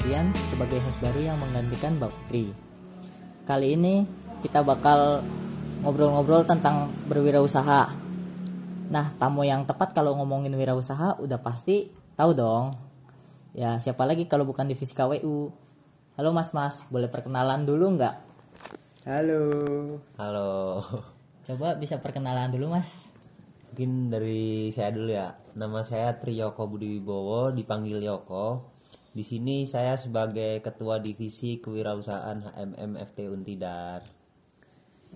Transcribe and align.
Alfian 0.00 0.32
sebagai 0.48 0.80
host 0.80 0.96
baru 1.04 1.20
yang 1.28 1.36
menggantikan 1.36 2.00
Mbak 2.00 2.08
Putri. 2.08 2.56
Kali 3.44 3.76
ini 3.76 4.08
kita 4.40 4.64
bakal 4.64 5.20
ngobrol-ngobrol 5.84 6.48
tentang 6.48 6.88
berwirausaha. 7.04 7.92
Nah, 8.88 9.06
tamu 9.20 9.44
yang 9.44 9.68
tepat 9.68 9.92
kalau 9.92 10.16
ngomongin 10.16 10.56
wirausaha 10.56 11.20
udah 11.20 11.44
pasti 11.44 11.92
tahu 12.16 12.32
dong. 12.32 12.72
Ya, 13.52 13.76
siapa 13.76 14.08
lagi 14.08 14.24
kalau 14.24 14.48
bukan 14.48 14.72
divisi 14.72 14.96
KWU. 14.96 15.52
Halo 16.16 16.32
Mas-mas, 16.32 16.80
boleh 16.88 17.12
perkenalan 17.12 17.68
dulu 17.68 18.00
nggak? 18.00 18.14
Halo. 19.04 19.44
Halo. 20.16 20.80
Coba 21.44 21.76
bisa 21.76 22.00
perkenalan 22.00 22.48
dulu 22.48 22.72
Mas. 22.72 23.12
Mungkin 23.68 24.08
dari 24.08 24.72
saya 24.72 24.96
dulu 24.96 25.12
ya. 25.12 25.36
Nama 25.52 25.84
saya 25.84 26.16
Triyoko 26.16 26.64
Budi 26.72 26.88
Wibowo, 26.88 27.52
dipanggil 27.52 28.00
Yoko. 28.00 28.69
Di 29.10 29.26
sini 29.26 29.66
saya 29.66 29.98
sebagai 29.98 30.62
Ketua 30.62 31.02
Divisi 31.02 31.58
Kewirausahaan 31.58 32.46
HMM 32.46 32.94
FT 33.10 33.26
Untidar. 33.26 34.20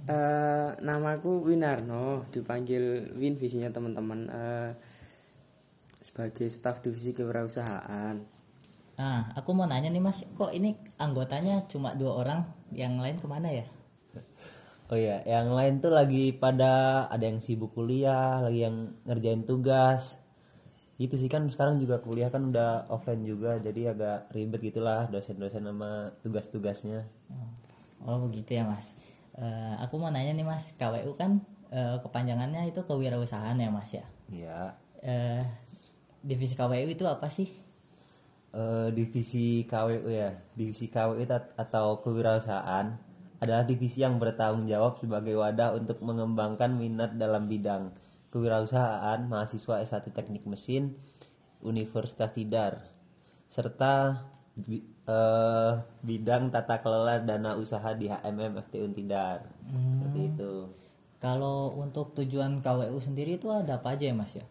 Eh, 0.05 0.71
namaku 0.83 1.47
Winarno, 1.47 2.27
dipanggil 2.35 3.15
Win 3.15 3.39
visinya 3.39 3.71
teman-teman 3.71 4.21
eh, 4.27 4.71
sebagai 6.03 6.51
staf 6.51 6.83
divisi 6.83 7.15
kewirausahaan. 7.15 8.19
Nah, 8.95 9.21
aku 9.35 9.51
mau 9.57 9.67
nanya 9.67 9.89
nih 9.91 10.03
Mas, 10.03 10.27
kok 10.37 10.51
ini 10.51 10.75
anggotanya 10.99 11.67
cuma 11.71 11.95
dua 11.95 12.21
orang, 12.21 12.41
yang 12.75 12.99
lain 12.99 13.19
ke 13.19 13.27
mana 13.27 13.49
ya? 13.51 13.67
Oh 14.93 15.01
ya, 15.01 15.25
yang 15.25 15.51
lain 15.51 15.81
tuh 15.81 15.91
lagi 15.91 16.31
pada 16.37 17.07
ada 17.09 17.25
yang 17.25 17.41
sibuk 17.41 17.73
kuliah, 17.73 18.45
lagi 18.45 18.69
yang 18.69 18.93
ngerjain 19.09 19.43
tugas. 19.49 20.21
Itu 20.95 21.19
sih 21.19 21.27
kan 21.27 21.47
sekarang 21.51 21.83
juga 21.83 21.99
kuliah 21.99 22.31
kan 22.31 22.55
udah 22.55 22.87
offline 22.87 23.27
juga, 23.27 23.59
jadi 23.59 23.95
agak 23.95 24.31
ribet 24.31 24.61
gitulah 24.63 25.11
dosen-dosen 25.11 25.67
sama 25.67 26.15
tugas-tugasnya. 26.23 27.03
Oh 28.07 28.23
begitu 28.31 28.55
ya 28.55 28.63
Mas. 28.63 28.95
Eh, 29.35 29.75
aku 29.83 29.99
mau 29.99 30.15
nanya 30.15 30.31
nih 30.31 30.47
Mas, 30.47 30.79
KWU 30.79 31.19
kan 31.19 31.43
eh, 31.75 31.99
kepanjangannya 31.99 32.71
itu 32.71 32.87
kewirausahaan 32.87 33.59
ya 33.59 33.71
Mas 33.75 33.91
ya. 33.91 34.07
Iya. 34.31 34.61
Eh, 35.03 35.43
divisi 36.23 36.55
KWU 36.55 36.89
itu 36.95 37.05
apa 37.11 37.27
sih? 37.27 37.51
Eh, 38.55 38.89
divisi 38.95 39.67
KWU 39.67 40.07
ya 40.15 40.31
divisi 40.55 40.87
KWU 40.87 41.27
atau 41.59 41.99
kewirausahaan 42.07 42.87
adalah 43.43 43.67
divisi 43.67 44.07
yang 44.07 44.23
bertanggung 44.23 44.71
jawab 44.71 45.03
sebagai 45.03 45.35
wadah 45.35 45.75
untuk 45.75 45.99
mengembangkan 46.07 46.71
minat 46.71 47.19
dalam 47.19 47.51
bidang 47.51 47.91
kewirausahaan 48.35 49.31
mahasiswa 49.31 49.79
S1 49.79 50.11
Teknik 50.11 50.43
Mesin 50.51 50.99
Universitas 51.63 52.35
Tidar 52.35 52.83
serta 53.47 54.27
eh, 54.59 55.73
bidang 56.03 56.51
tata 56.51 56.83
kelola 56.83 57.23
dana 57.23 57.55
usaha 57.55 57.95
di 57.95 58.11
HMM 58.11 58.59
FT 58.67 58.75
Untidar 58.83 59.47
seperti 59.71 60.21
itu. 60.35 60.53
Kalau 61.23 61.79
untuk 61.79 62.13
tujuan 62.19 62.59
KWU 62.59 62.99
sendiri 62.99 63.39
itu 63.39 63.49
ada 63.55 63.79
apa 63.79 63.95
aja 63.95 64.11
ya 64.11 64.15
Mas 64.19 64.35
ya? 64.35 64.45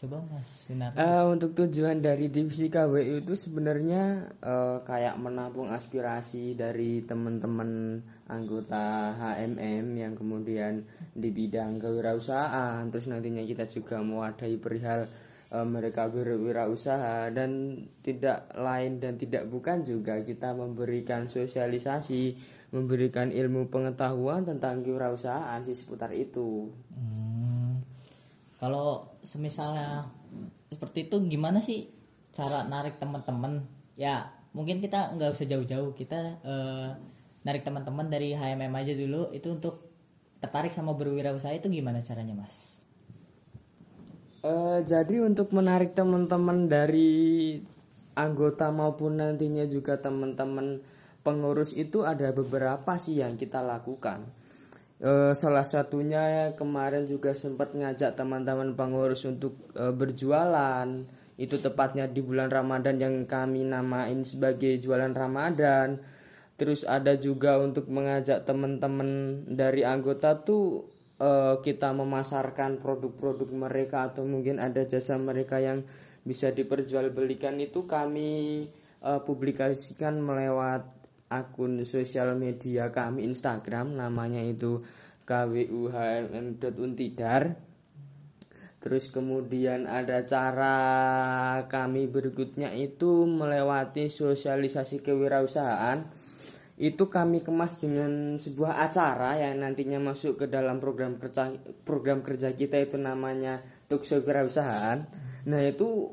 Coba 0.00 0.16
Mas. 0.32 0.64
Eh, 0.72 1.24
untuk 1.28 1.52
tujuan 1.52 2.00
dari 2.00 2.32
divisi 2.32 2.72
KWU 2.72 3.20
itu 3.20 3.36
sebenarnya 3.36 4.32
eh, 4.40 4.78
kayak 4.80 5.20
menampung 5.20 5.68
aspirasi 5.68 6.56
dari 6.56 7.04
teman-teman 7.04 8.00
anggota 8.24 9.12
HMM 9.20 10.00
yang 10.00 10.16
kemudian 10.16 10.88
di 11.12 11.28
bidang 11.28 11.76
kewirausahaan, 11.76 12.80
terus 12.88 13.12
nantinya 13.12 13.44
kita 13.44 13.68
juga 13.68 14.00
mewadahi 14.00 14.56
perihal 14.56 15.04
eh, 15.52 15.66
mereka 15.68 16.08
berwirausaha 16.08 17.28
dan 17.36 17.84
tidak 18.00 18.48
lain 18.56 19.04
dan 19.04 19.20
tidak 19.20 19.52
bukan 19.52 19.84
juga 19.84 20.16
kita 20.24 20.56
memberikan 20.56 21.28
sosialisasi, 21.28 22.40
memberikan 22.72 23.28
ilmu 23.28 23.68
pengetahuan 23.68 24.48
tentang 24.48 24.80
kewirausahaan 24.80 25.60
sih 25.60 25.76
seputar 25.76 26.16
itu. 26.16 26.72
Hmm, 26.88 27.29
kalau 28.60 29.08
semisalnya 29.24 30.04
seperti 30.68 31.08
itu 31.08 31.16
gimana 31.26 31.64
sih 31.64 31.88
cara 32.30 32.68
narik 32.68 33.00
teman-teman? 33.00 33.64
Ya 33.96 34.28
mungkin 34.52 34.84
kita 34.84 35.16
nggak 35.16 35.32
usah 35.32 35.48
jauh-jauh, 35.48 35.96
kita 35.96 36.38
eh, 36.44 36.88
narik 37.40 37.64
teman-teman 37.64 38.12
dari 38.12 38.36
HMM 38.36 38.74
aja 38.76 38.92
dulu 38.92 39.32
itu 39.32 39.48
untuk 39.48 39.80
tertarik 40.44 40.76
sama 40.76 40.92
berwirausaha 40.92 41.56
itu 41.56 41.72
gimana 41.72 42.04
caranya 42.04 42.36
Mas? 42.36 42.84
Eh, 44.40 44.80
jadi 44.84 45.24
untuk 45.24 45.52
menarik 45.52 45.92
teman-teman 45.92 46.68
dari 46.68 47.60
anggota 48.16 48.72
maupun 48.72 49.20
nantinya 49.20 49.64
juga 49.68 50.00
teman-teman 50.00 50.80
pengurus 51.20 51.76
itu 51.76 52.04
ada 52.04 52.32
beberapa 52.32 52.96
sih 52.96 53.20
yang 53.20 53.36
kita 53.36 53.60
lakukan. 53.60 54.24
Eh, 55.00 55.32
salah 55.32 55.64
satunya 55.64 56.52
kemarin 56.60 57.08
juga 57.08 57.32
sempat 57.32 57.72
ngajak 57.72 58.20
teman-teman 58.20 58.76
pengurus 58.76 59.24
untuk 59.24 59.56
eh, 59.72 59.88
berjualan. 59.96 60.84
Itu 61.40 61.56
tepatnya 61.56 62.04
di 62.04 62.20
bulan 62.20 62.52
Ramadan 62.52 63.00
yang 63.00 63.24
kami 63.24 63.64
namain 63.64 64.20
sebagai 64.28 64.76
jualan 64.76 65.16
Ramadan. 65.16 65.96
Terus 66.60 66.84
ada 66.84 67.16
juga 67.16 67.56
untuk 67.56 67.88
mengajak 67.88 68.44
teman-teman 68.44 69.40
dari 69.48 69.88
anggota 69.88 70.36
tuh 70.36 70.92
eh, 71.16 71.56
kita 71.64 71.96
memasarkan 71.96 72.84
produk-produk 72.84 73.48
mereka 73.56 74.12
atau 74.12 74.28
mungkin 74.28 74.60
ada 74.60 74.84
jasa 74.84 75.16
mereka 75.16 75.64
yang 75.64 75.80
bisa 76.28 76.52
diperjualbelikan 76.52 77.56
itu 77.56 77.88
kami 77.88 78.68
eh, 79.00 79.20
publikasikan 79.24 80.20
melewat 80.20 80.99
akun 81.30 81.86
sosial 81.86 82.34
media 82.34 82.90
kami 82.90 83.22
Instagram 83.24 83.94
namanya 83.94 84.42
itu 84.42 84.82
kwuhm.untidar 85.24 87.70
Terus 88.80 89.12
kemudian 89.12 89.84
ada 89.84 90.24
cara 90.24 90.76
kami 91.68 92.08
berikutnya 92.08 92.72
itu 92.72 93.28
melewati 93.28 94.08
sosialisasi 94.08 95.04
kewirausahaan 95.04 96.00
itu 96.80 97.12
kami 97.12 97.44
kemas 97.44 97.76
dengan 97.76 98.40
sebuah 98.40 98.88
acara 98.88 99.36
yang 99.36 99.60
nantinya 99.60 100.00
masuk 100.00 100.40
ke 100.40 100.46
dalam 100.48 100.80
program 100.80 101.20
kerja 101.20 101.52
program 101.84 102.24
kerja 102.24 102.56
kita 102.56 102.80
itu 102.80 102.96
namanya 102.96 103.60
Tukso 103.84 104.24
Kewirausahaan. 104.24 105.04
Nah 105.44 105.60
itu 105.60 106.08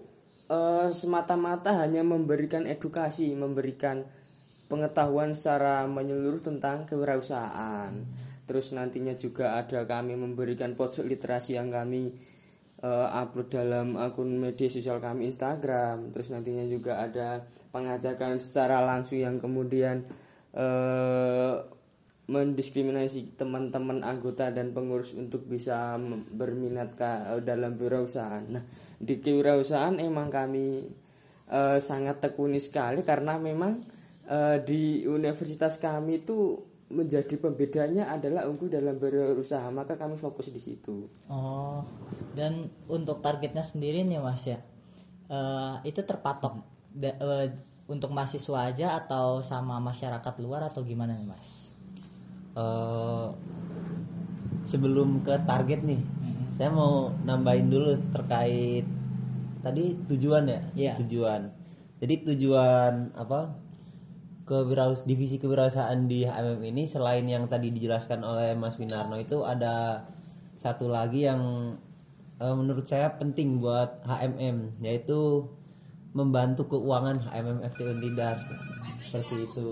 eh, 0.52 0.92
semata-mata 0.92 1.72
hanya 1.80 2.04
memberikan 2.04 2.68
edukasi, 2.68 3.32
memberikan 3.32 4.04
pengetahuan 4.68 5.34
secara 5.34 5.88
menyeluruh 5.88 6.44
tentang 6.44 6.84
kewirausahaan. 6.86 7.92
Terus 8.48 8.72
nantinya 8.72 9.12
juga 9.20 9.60
ada 9.60 9.84
kami 9.84 10.16
memberikan 10.16 10.72
pojok 10.72 11.04
literasi 11.04 11.60
yang 11.60 11.68
kami 11.68 12.16
eh, 12.80 13.08
upload 13.12 13.52
dalam 13.52 14.00
akun 14.00 14.40
media 14.40 14.72
sosial 14.72 15.04
kami 15.04 15.28
Instagram. 15.28 16.16
Terus 16.16 16.32
nantinya 16.32 16.64
juga 16.68 17.04
ada 17.04 17.44
pengajakan 17.76 18.40
secara 18.40 18.84
langsung 18.84 19.20
yang 19.20 19.40
kemudian 19.44 20.08
eh, 20.56 21.56
mendiskriminasi 22.28 23.40
teman-teman 23.40 24.04
anggota 24.04 24.52
dan 24.52 24.76
pengurus 24.76 25.16
untuk 25.16 25.48
bisa 25.48 25.96
berminat 26.36 26.92
ka- 27.00 27.40
dalam 27.40 27.80
wirausahaan. 27.80 28.44
Nah, 28.52 28.64
di 29.00 29.16
kewirausahaan 29.24 29.96
emang 30.00 30.28
kami 30.28 30.88
eh, 31.52 31.80
sangat 31.80 32.24
tekuni 32.24 32.60
sekali 32.60 33.04
karena 33.04 33.40
memang 33.40 33.97
eh, 34.28 34.58
di 34.62 34.82
universitas 35.04 35.80
kami 35.80 36.22
itu 36.22 36.62
menjadi 36.88 37.36
pembedanya 37.36 38.08
adalah 38.08 38.48
unggul 38.48 38.72
dalam 38.72 38.96
berusaha, 38.96 39.68
maka 39.72 40.00
kami 40.00 40.16
fokus 40.16 40.48
di 40.48 40.60
situ. 40.60 41.12
Oh, 41.28 41.84
dan 42.32 42.72
untuk 42.88 43.20
targetnya 43.20 43.60
sendiri 43.60 44.08
nih 44.08 44.24
Mas 44.24 44.48
ya, 44.48 44.60
eh, 45.28 45.76
itu 45.84 46.00
terpatok 46.00 46.64
da- 46.92 47.18
eh, 47.18 47.52
untuk 47.88 48.12
mahasiswa 48.12 48.72
aja 48.72 49.00
atau 49.00 49.40
sama 49.40 49.80
masyarakat 49.80 50.34
luar 50.40 50.68
atau 50.68 50.84
gimana 50.84 51.16
nih 51.16 51.28
Mas? 51.28 51.76
Eh, 52.56 53.28
sebelum 54.64 55.24
ke 55.24 55.36
target 55.44 55.84
nih, 55.84 56.00
saya 56.56 56.72
mau 56.72 57.12
nambahin 57.24 57.68
dulu 57.68 57.96
terkait 58.12 58.84
tadi 59.60 59.92
tujuan 60.08 60.44
ya, 60.48 60.60
Iya. 60.72 60.94
tujuan. 61.04 61.52
Jadi 62.00 62.14
tujuan 62.32 63.12
apa 63.12 63.67
kewiraus 64.48 65.04
divisi 65.04 65.38
kewirausahaan 65.38 66.08
di 66.08 66.24
HMM 66.24 66.64
ini 66.64 66.88
selain 66.88 67.28
yang 67.28 67.52
tadi 67.52 67.70
dijelaskan 67.70 68.24
oleh 68.24 68.56
Mas 68.56 68.80
Winarno 68.80 69.20
itu 69.20 69.44
ada 69.44 70.08
satu 70.56 70.88
lagi 70.88 71.28
yang 71.28 71.76
eh, 72.40 72.56
menurut 72.56 72.88
saya 72.88 73.12
penting 73.20 73.60
buat 73.60 74.08
HMM 74.08 74.80
yaitu 74.80 75.52
membantu 76.16 76.66
keuangan 76.66 77.22
HMM 77.30 77.62
FT 77.62 77.80
Untidar 77.94 78.42
seperti 78.98 79.36
itu. 79.46 79.70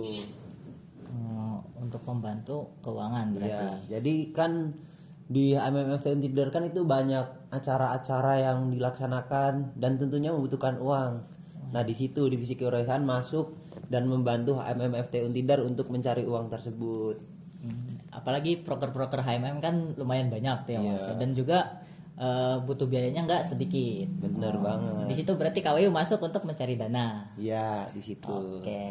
Oh, 1.09 1.63
untuk 1.79 2.05
membantu 2.05 2.75
keuangan 2.85 3.33
berarti. 3.33 3.49
Ya, 3.89 3.97
jadi 3.97 4.29
kan 4.35 4.75
di 5.25 5.57
MMFT 5.57 6.05
Untidar 6.21 6.53
kan 6.53 6.69
itu 6.69 6.85
banyak 6.85 7.49
acara-acara 7.49 8.45
yang 8.45 8.69
dilaksanakan 8.69 9.73
dan 9.79 9.91
tentunya 9.97 10.29
membutuhkan 10.29 10.77
uang. 10.77 11.25
Nah 11.75 11.83
di 11.83 11.91
situ 11.91 12.23
divisi 12.25 12.55
kewirausahaan 12.55 13.03
masuk 13.03 13.51
dan 13.85 14.07
membantu 14.07 14.55
HMMFT 14.57 15.19
Untidar 15.21 15.59
untuk 15.59 15.91
mencari 15.91 16.23
uang 16.23 16.47
tersebut. 16.47 17.19
Hmm, 17.59 17.99
apalagi 18.09 18.55
proker-proker 18.57 19.19
HMM 19.19 19.59
kan 19.59 19.75
lumayan 19.93 20.29
banyak 20.29 20.63
tuh 20.63 20.71
ya 20.71 20.79
Iya. 20.79 20.91
mas 20.95 21.07
dan 21.17 21.29
juga 21.31 21.59
eh, 22.15 22.55
butuh 22.57 22.85
biayanya 22.85 23.25
nggak 23.25 23.43
sedikit 23.43 24.07
Bener 24.17 24.55
banget. 24.55 25.05
di 25.05 25.15
situ 25.15 25.31
berarti 25.33 25.59
KWU 25.59 25.91
masuk 25.91 26.21
untuk 26.21 26.45
mencari 26.45 26.77
dana 26.77 27.27
Ya 27.35 27.83
di 27.89 27.99
situ. 27.99 28.31
oke 28.31 28.85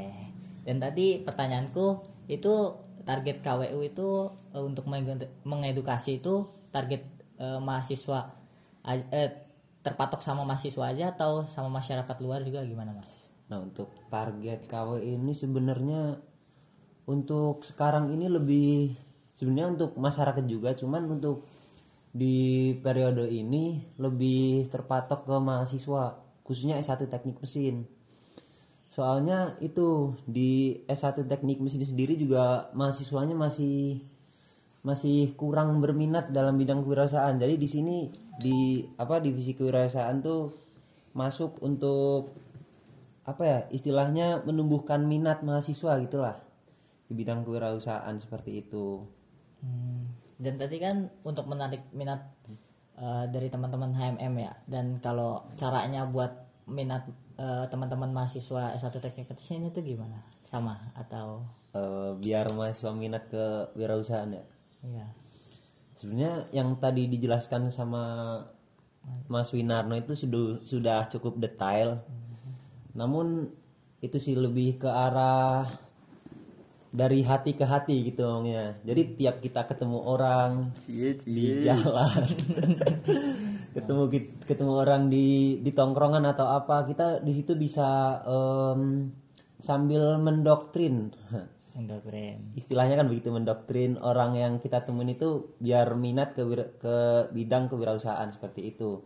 dan 0.60 0.76
tadi 0.76 1.20
pertanyaanku 1.20 1.86
itu 2.26 2.52
target 3.00 3.40
KWU 3.40 3.80
itu 3.80 4.08
eh, 4.50 4.60
untuk 4.60 4.84
menge- 4.84 5.30
mengedukasi 5.40 6.18
itu 6.18 6.44
target 6.68 7.00
eh, 7.38 7.56
mahasiswa 7.58 8.28
eh, 8.84 9.30
terpatok 9.84 10.24
sama 10.24 10.48
mahasiswa 10.48 10.88
aja 10.88 11.12
atau 11.12 11.44
sama 11.44 11.68
masyarakat 11.78 12.16
luar 12.24 12.40
juga 12.40 12.64
gimana 12.64 12.96
mas? 12.96 13.28
Nah 13.52 13.60
untuk 13.60 13.92
target 14.08 14.64
KW 14.64 15.04
ini 15.04 15.36
sebenarnya 15.36 16.16
untuk 17.04 17.60
sekarang 17.60 18.08
ini 18.16 18.32
lebih 18.32 18.96
sebenarnya 19.36 19.76
untuk 19.76 20.00
masyarakat 20.00 20.44
juga 20.48 20.72
cuman 20.72 21.20
untuk 21.20 21.44
di 22.14 22.72
periode 22.80 23.28
ini 23.28 23.92
lebih 24.00 24.72
terpatok 24.72 25.28
ke 25.28 25.36
mahasiswa 25.36 26.16
khususnya 26.46 26.80
S1 26.80 27.04
teknik 27.10 27.36
mesin. 27.44 27.84
Soalnya 28.88 29.58
itu 29.58 30.14
di 30.24 30.80
S1 30.86 31.26
teknik 31.26 31.58
mesin 31.60 31.82
sendiri 31.82 32.14
juga 32.14 32.70
mahasiswanya 32.72 33.34
masih 33.34 34.00
masih 34.84 35.32
kurang 35.34 35.80
berminat 35.80 36.28
dalam 36.28 36.60
bidang 36.60 36.84
kewirausahaan. 36.84 37.40
Jadi 37.40 37.54
di 37.56 37.68
sini 37.68 37.96
di 38.36 38.84
apa 39.00 39.18
divisi 39.18 39.56
kewirausahaan 39.56 40.20
tuh 40.20 40.52
masuk 41.16 41.56
untuk 41.64 42.36
apa 43.24 43.42
ya 43.42 43.58
istilahnya 43.72 44.44
menumbuhkan 44.44 45.08
minat 45.08 45.40
mahasiswa 45.40 45.96
gitulah 46.04 46.36
di 47.08 47.16
bidang 47.16 47.48
kewirausahaan 47.48 48.12
seperti 48.20 48.60
itu. 48.60 49.00
Hmm, 49.64 50.12
dan 50.36 50.60
tadi 50.60 50.76
kan 50.76 51.08
untuk 51.24 51.48
menarik 51.48 51.88
minat 51.96 52.20
eh, 53.00 53.24
dari 53.32 53.48
teman-teman 53.48 53.96
HMM 53.96 54.34
ya. 54.36 54.52
Dan 54.68 55.00
kalau 55.00 55.48
caranya 55.56 56.04
buat 56.04 56.44
minat 56.68 57.08
eh, 57.40 57.64
teman-teman 57.72 58.12
mahasiswa 58.12 58.76
S1 58.76 59.00
teknik 59.00 59.32
mesin 59.32 59.64
itu 59.64 59.80
gimana? 59.80 60.20
Sama 60.44 60.76
atau? 60.92 61.40
Eh, 61.72 62.12
biar 62.20 62.52
mahasiswa 62.52 62.92
minat 62.92 63.32
ke 63.32 63.72
wirausahaan 63.80 64.28
ya 64.28 64.44
iya. 64.84 65.06
Sebenarnya 65.96 66.52
yang 66.52 66.76
tadi 66.76 67.08
dijelaskan 67.08 67.72
sama 67.72 68.04
Mas 69.28 69.52
Winarno 69.52 69.96
itu 69.96 70.12
sudah 70.12 70.60
sudah 70.60 71.08
cukup 71.08 71.40
detail. 71.40 72.04
Namun 72.92 73.48
itu 74.04 74.20
sih 74.20 74.36
lebih 74.36 74.84
ke 74.84 74.88
arah 74.88 75.64
dari 76.94 77.26
hati 77.26 77.58
ke 77.58 77.66
hati 77.66 78.06
gitu 78.06 78.22
ngomongnya 78.22 78.78
jadi 78.86 79.02
tiap 79.18 79.36
kita 79.42 79.66
ketemu 79.66 79.98
orang 79.98 80.70
cie 80.78 81.18
di 81.26 81.66
jalan 81.66 82.22
ketemu 83.74 84.02
kit- 84.06 84.38
ketemu 84.46 84.72
orang 84.78 85.10
di 85.10 85.58
di 85.58 85.74
tongkrongan 85.74 86.22
atau 86.22 86.54
apa 86.54 86.86
kita 86.86 87.18
di 87.18 87.34
situ 87.34 87.58
bisa 87.58 88.22
em, 88.22 89.10
sambil 89.58 90.22
mendoktrin 90.22 91.10
keren 91.74 92.54
istilahnya 92.54 93.02
kan 93.02 93.10
begitu 93.10 93.34
mendoktrin 93.34 93.98
orang 93.98 94.38
yang 94.38 94.52
kita 94.62 94.86
temuin 94.86 95.18
itu 95.18 95.58
biar 95.58 95.98
minat 95.98 96.38
ke 96.38 96.46
ke 96.78 96.96
bidang 97.34 97.66
kewirausahaan 97.66 98.30
seperti 98.30 98.70
itu. 98.70 99.02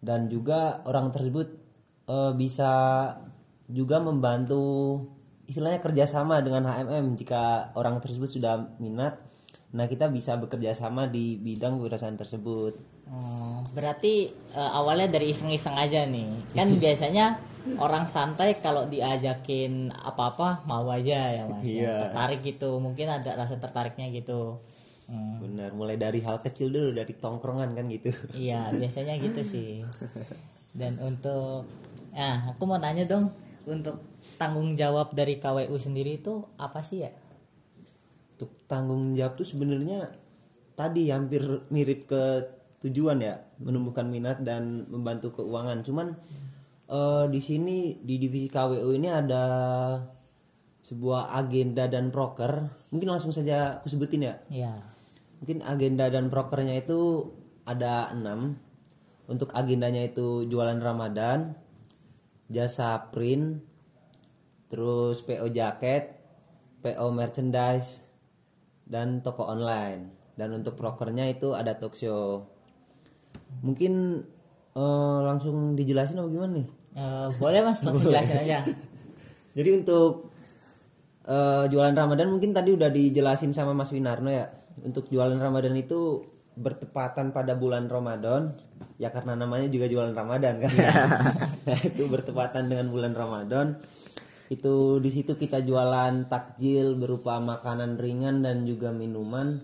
Dan 0.00 0.32
juga 0.32 0.80
orang 0.88 1.12
tersebut 1.12 1.52
eh, 2.08 2.32
bisa 2.32 2.72
juga 3.68 4.00
membantu 4.00 5.04
istilahnya 5.44 5.84
kerjasama 5.84 6.40
dengan 6.40 6.64
HMM 6.68 7.16
jika 7.20 7.72
orang 7.76 8.00
tersebut 8.00 8.40
sudah 8.40 8.76
minat 8.80 9.20
nah 9.68 9.84
kita 9.84 10.08
bisa 10.08 10.32
bekerja 10.40 10.72
sama 10.72 11.12
di 11.12 11.36
bidang 11.36 11.76
kewirausahaan 11.76 12.16
tersebut. 12.16 12.80
Oh, 13.12 13.60
berarti 13.76 14.32
eh, 14.32 14.70
awalnya 14.72 15.12
dari 15.12 15.36
iseng-iseng 15.36 15.76
aja 15.76 16.08
nih. 16.08 16.56
Kan 16.56 16.72
biasanya 16.82 17.36
orang 17.76 18.08
santai 18.08 18.56
kalau 18.58 18.88
diajakin 18.88 19.92
apa-apa 19.92 20.64
mau 20.64 20.88
aja 20.88 21.20
ya 21.36 21.44
mas 21.44 21.60
Ya, 21.62 21.72
Iya. 21.84 21.94
tertarik 22.08 22.40
gitu. 22.42 22.80
Mungkin 22.80 23.06
ada 23.06 23.36
rasa 23.36 23.60
tertariknya 23.60 24.08
gitu. 24.10 24.56
Hmm. 25.08 25.40
benar 25.40 25.72
mulai 25.72 25.96
dari 25.96 26.20
hal 26.20 26.36
kecil 26.44 26.68
dulu 26.68 26.92
dari 26.92 27.16
tongkrongan 27.16 27.72
kan 27.72 27.88
gitu. 27.88 28.12
Iya, 28.36 28.68
biasanya 28.76 29.16
gitu 29.16 29.40
sih. 29.40 29.80
Dan 30.76 31.00
untuk 31.00 31.64
nah, 32.12 32.52
aku 32.52 32.68
mau 32.68 32.76
tanya 32.76 33.08
dong, 33.08 33.32
untuk 33.64 34.04
tanggung 34.36 34.76
jawab 34.76 35.16
dari 35.16 35.40
KWU 35.40 35.72
sendiri 35.80 36.20
itu 36.20 36.44
apa 36.60 36.84
sih 36.84 37.04
ya? 37.04 37.12
untuk 38.36 38.52
tanggung 38.70 39.16
jawab 39.16 39.34
tuh 39.34 39.48
sebenarnya 39.48 40.14
tadi 40.76 41.10
hampir 41.10 41.42
mirip 41.74 42.06
ke 42.06 42.22
tujuan 42.84 43.18
ya. 43.18 43.34
Menumbuhkan 43.58 44.06
minat 44.06 44.44
dan 44.44 44.86
membantu 44.86 45.40
keuangan. 45.40 45.82
Cuman 45.82 46.14
eh, 46.88 47.24
di 47.28 47.40
sini 47.44 48.00
di 48.00 48.16
divisi 48.16 48.48
KWU 48.48 48.90
ini 48.96 49.08
ada 49.12 49.44
sebuah 50.88 51.36
agenda 51.36 51.84
dan 51.84 52.08
proker. 52.08 52.64
Mungkin 52.88 53.08
langsung 53.12 53.30
saja 53.30 53.80
aku 53.80 53.92
sebutin 53.92 54.24
ya. 54.24 54.36
Iya. 54.48 54.74
mungkin 55.38 55.62
agenda 55.62 56.10
dan 56.10 56.34
prokernya 56.34 56.82
itu 56.82 57.30
ada 57.62 58.10
enam. 58.10 58.58
Untuk 59.30 59.54
agendanya 59.54 60.02
itu 60.02 60.48
jualan 60.50 60.82
Ramadan 60.82 61.54
jasa 62.50 63.12
print 63.12 63.60
terus 64.72 65.20
PO 65.20 65.52
jaket 65.52 66.16
PO 66.80 67.06
merchandise 67.12 68.02
dan 68.88 69.20
toko 69.20 69.46
online. 69.46 70.10
Dan 70.34 70.58
untuk 70.58 70.74
prokernya 70.74 71.30
itu 71.30 71.54
ada 71.54 71.76
talk 71.76 71.94
show. 71.94 72.48
Mungkin 73.62 74.24
eh, 74.74 75.20
langsung 75.22 75.76
dijelasin 75.78 76.18
apa 76.18 76.32
gimana 76.32 76.52
nih 76.64 76.77
Eh, 76.98 77.28
boleh 77.38 77.60
mas, 77.62 77.78
langsung 77.86 78.10
jelasin 78.10 78.42
aja. 78.42 78.66
jadi 79.56 79.70
untuk 79.78 80.34
eh, 81.30 81.64
jualan 81.70 81.94
Ramadan 81.94 82.34
mungkin 82.34 82.50
tadi 82.50 82.74
udah 82.74 82.90
dijelasin 82.90 83.54
sama 83.54 83.70
Mas 83.70 83.94
Winarno 83.94 84.34
ya. 84.34 84.50
Untuk 84.82 85.06
jualan 85.06 85.38
Ramadan 85.38 85.74
itu 85.78 86.26
bertepatan 86.58 87.30
pada 87.30 87.54
bulan 87.54 87.86
Ramadan 87.86 88.50
ya 88.98 89.14
karena 89.14 89.38
namanya 89.38 89.70
juga 89.70 89.86
jualan 89.86 90.10
Ramadan 90.10 90.58
kan. 90.58 90.72
nah, 90.74 91.80
itu 91.90 92.10
bertepatan 92.10 92.66
dengan 92.66 92.90
bulan 92.90 93.14
Ramadan. 93.14 93.78
Itu 94.50 94.98
di 94.98 95.10
situ 95.14 95.38
kita 95.38 95.62
jualan 95.62 96.26
takjil 96.26 96.98
berupa 96.98 97.38
makanan 97.38 97.94
ringan 98.00 98.42
dan 98.42 98.66
juga 98.66 98.90
minuman 98.90 99.62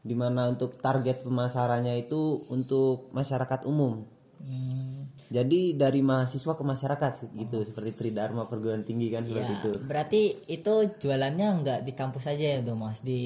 di 0.00 0.16
mana 0.16 0.48
untuk 0.48 0.80
target 0.80 1.28
pemasarannya 1.28 2.00
itu 2.00 2.40
untuk 2.48 3.12
masyarakat 3.12 3.68
umum. 3.68 4.08
Hmm, 4.40 4.99
Jadi 5.30 5.78
dari 5.78 6.02
mahasiswa 6.02 6.58
ke 6.58 6.64
masyarakat 6.66 7.12
gitu 7.38 7.62
seperti 7.62 7.94
Tridharma 7.94 8.50
perguruan 8.50 8.82
tinggi 8.82 9.14
kan 9.14 9.22
seperti 9.22 9.52
ya, 9.54 9.58
itu. 9.62 9.72
berarti 9.86 10.22
itu 10.50 10.74
jualannya 10.98 11.46
nggak 11.62 11.80
di 11.86 11.92
kampus 11.94 12.34
aja 12.34 12.58
ya 12.58 12.60
tuh 12.66 12.74
mas, 12.74 12.98
di 13.06 13.22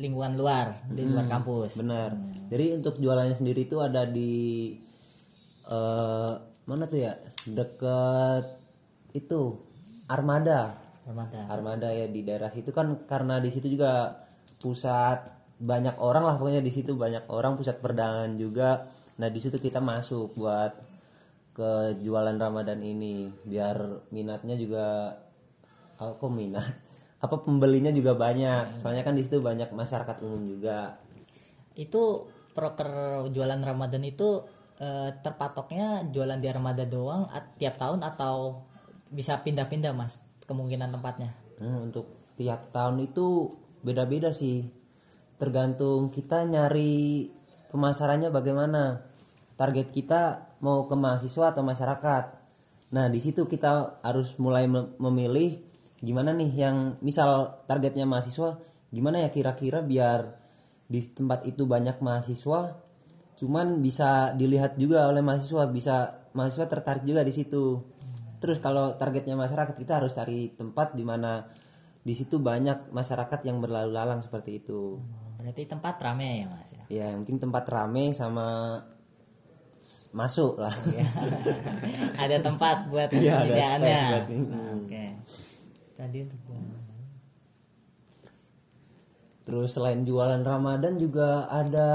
lingkungan 0.00 0.32
luar, 0.32 0.80
di 0.88 1.04
luar 1.04 1.28
kampus. 1.28 1.76
Benar. 1.76 2.16
Jadi 2.48 2.66
untuk 2.72 2.96
jualannya 2.96 3.36
sendiri 3.36 3.68
itu 3.68 3.76
ada 3.84 4.08
di 4.08 4.72
eh 5.68 6.32
mana 6.64 6.88
tuh 6.88 6.98
ya? 7.04 7.12
Deket 7.44 8.44
itu 9.12 9.60
Armada. 10.08 10.72
Ramadan. 11.04 11.44
Armada 11.52 11.88
ya 11.92 12.08
di 12.08 12.24
daerah 12.24 12.48
situ 12.48 12.72
kan 12.72 13.04
karena 13.04 13.44
di 13.44 13.52
situ 13.52 13.68
juga 13.68 14.24
pusat 14.56 15.20
banyak 15.60 16.00
orang 16.00 16.24
lah 16.24 16.34
pokoknya 16.40 16.64
di 16.64 16.72
situ 16.72 16.96
banyak 16.96 17.28
orang 17.28 17.60
pusat 17.60 17.76
perdagangan 17.76 18.40
juga. 18.40 18.88
Nah 19.20 19.28
di 19.28 19.36
situ 19.36 19.60
kita 19.60 19.84
masuk 19.84 20.32
buat 20.32 20.89
ke 21.56 21.70
jualan 22.04 22.36
Ramadan 22.38 22.80
ini 22.80 23.28
biar 23.44 23.76
minatnya 24.14 24.54
juga 24.54 25.14
kok 26.00 26.32
minat 26.32 26.64
apa 27.24 27.36
pembelinya 27.44 27.92
juga 27.92 28.16
banyak 28.16 28.80
soalnya 28.80 29.04
kan 29.04 29.12
di 29.12 29.22
situ 29.26 29.44
banyak 29.44 29.68
masyarakat 29.74 30.16
umum 30.24 30.42
juga 30.48 30.96
Itu 31.74 32.26
proker 32.56 32.90
jualan 33.30 33.60
Ramadan 33.62 34.02
itu 34.04 34.42
eh, 34.80 35.10
terpatoknya 35.24 36.10
jualan 36.12 36.40
di 36.40 36.48
Ramadan 36.50 36.88
doang 36.90 37.22
at- 37.30 37.56
tiap 37.60 37.76
tahun 37.78 38.00
atau 38.04 38.64
bisa 39.10 39.40
pindah-pindah 39.44 39.92
mas 39.94 40.18
kemungkinan 40.46 40.90
tempatnya? 40.94 41.30
Hmm, 41.60 41.90
untuk 41.90 42.06
tiap 42.38 42.72
tahun 42.74 43.04
itu 43.06 43.52
beda-beda 43.86 44.30
sih. 44.34 44.66
Tergantung 45.40 46.12
kita 46.12 46.44
nyari 46.44 47.28
pemasarannya 47.72 48.28
bagaimana. 48.32 48.82
Target 49.60 49.92
kita 49.92 50.20
mau 50.64 50.88
ke 50.88 50.96
mahasiswa 50.96 51.52
atau 51.52 51.60
masyarakat. 51.60 52.24
Nah, 52.96 53.06
di 53.12 53.20
situ 53.20 53.44
kita 53.44 54.00
harus 54.00 54.40
mulai 54.40 54.64
mem- 54.64 54.96
memilih 54.96 55.60
gimana 56.00 56.32
nih 56.32 56.48
yang 56.56 56.96
misal 57.04 57.60
targetnya 57.68 58.08
mahasiswa, 58.08 58.56
gimana 58.88 59.20
ya 59.20 59.28
kira-kira 59.28 59.84
biar 59.84 60.32
di 60.90 60.98
tempat 61.04 61.44
itu 61.46 61.68
banyak 61.68 62.02
mahasiswa 62.02 62.74
cuman 63.38 63.80
bisa 63.80 64.36
dilihat 64.36 64.76
juga 64.76 65.08
oleh 65.08 65.24
mahasiswa, 65.24 65.64
bisa 65.70 65.96
mahasiswa 66.36 66.66
tertarik 66.68 67.08
juga 67.08 67.24
di 67.24 67.32
situ. 67.32 67.80
terus 68.40 68.56
kalau 68.56 68.96
targetnya 68.96 69.36
masyarakat 69.36 69.76
kita 69.76 70.00
harus 70.00 70.16
cari 70.16 70.48
tempat 70.56 70.96
di 70.96 71.04
mana 71.04 71.44
di 72.00 72.16
situ 72.16 72.40
banyak 72.40 72.88
masyarakat 72.88 73.40
yang 73.44 73.60
berlalu 73.60 73.92
lalang 73.92 74.24
seperti 74.24 74.64
itu 74.64 74.96
Oh, 74.96 75.36
berarti 75.36 75.68
tempat 75.68 76.00
rame 76.00 76.44
ya 76.44 76.46
mas 76.48 76.72
ya 76.72 76.84
ya 76.88 77.08
penting 77.20 77.36
tempat 77.36 77.68
rame 77.68 78.16
sama 78.16 78.80
masuk 80.10 80.58
lah. 80.58 80.74
Iya. 80.90 81.06
ada 82.26 82.36
tempat 82.42 82.90
buat 82.90 83.08
Iya, 83.14 83.46
ada 83.46 83.46
space 83.46 84.02
buat 84.10 84.26
ini. 84.30 84.46
Nah, 84.50 84.70
oke. 84.74 85.04
Tadi 85.94 86.18
untuk 86.26 86.40
terus 89.50 89.74
selain 89.74 90.06
jualan 90.06 90.46
Ramadan 90.46 90.94
juga 90.94 91.50
ada 91.50 91.88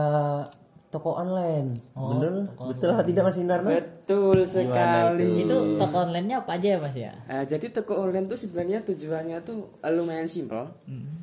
toko 0.92 1.16
online. 1.16 1.72
Oh, 1.96 2.20
bener? 2.20 2.52
toko 2.52 2.72
betul 2.72 2.90
apa 2.92 3.04
tidak 3.08 3.24
Mas 3.32 3.40
Indarno? 3.40 3.70
Betul 3.72 4.38
sekali. 4.44 5.44
itu? 5.44 5.58
Toko 5.80 5.96
online-nya 6.04 6.44
apa 6.44 6.60
aja 6.60 6.68
ya 6.76 6.78
mas 6.80 6.96
ya? 6.96 7.16
Nah, 7.28 7.44
jadi 7.48 7.72
toko 7.72 8.00
online 8.00 8.28
tuh 8.28 8.40
sebenarnya 8.40 8.84
tujuannya 8.84 9.38
tuh 9.44 9.72
lumayan 9.88 10.28
simpel. 10.28 10.68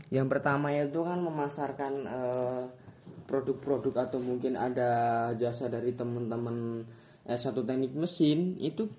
Yang 0.08 0.26
pertama 0.28 0.72
itu 0.72 1.00
kan 1.04 1.20
memasarkan 1.20 1.92
eh, 2.04 2.62
produk-produk 3.32 4.12
atau 4.12 4.20
mungkin 4.20 4.60
ada 4.60 5.32
jasa 5.40 5.72
dari 5.72 5.96
teman-teman 5.96 6.84
S1 7.24 7.56
teknik 7.64 7.96
mesin 7.96 8.60
itu 8.60 8.92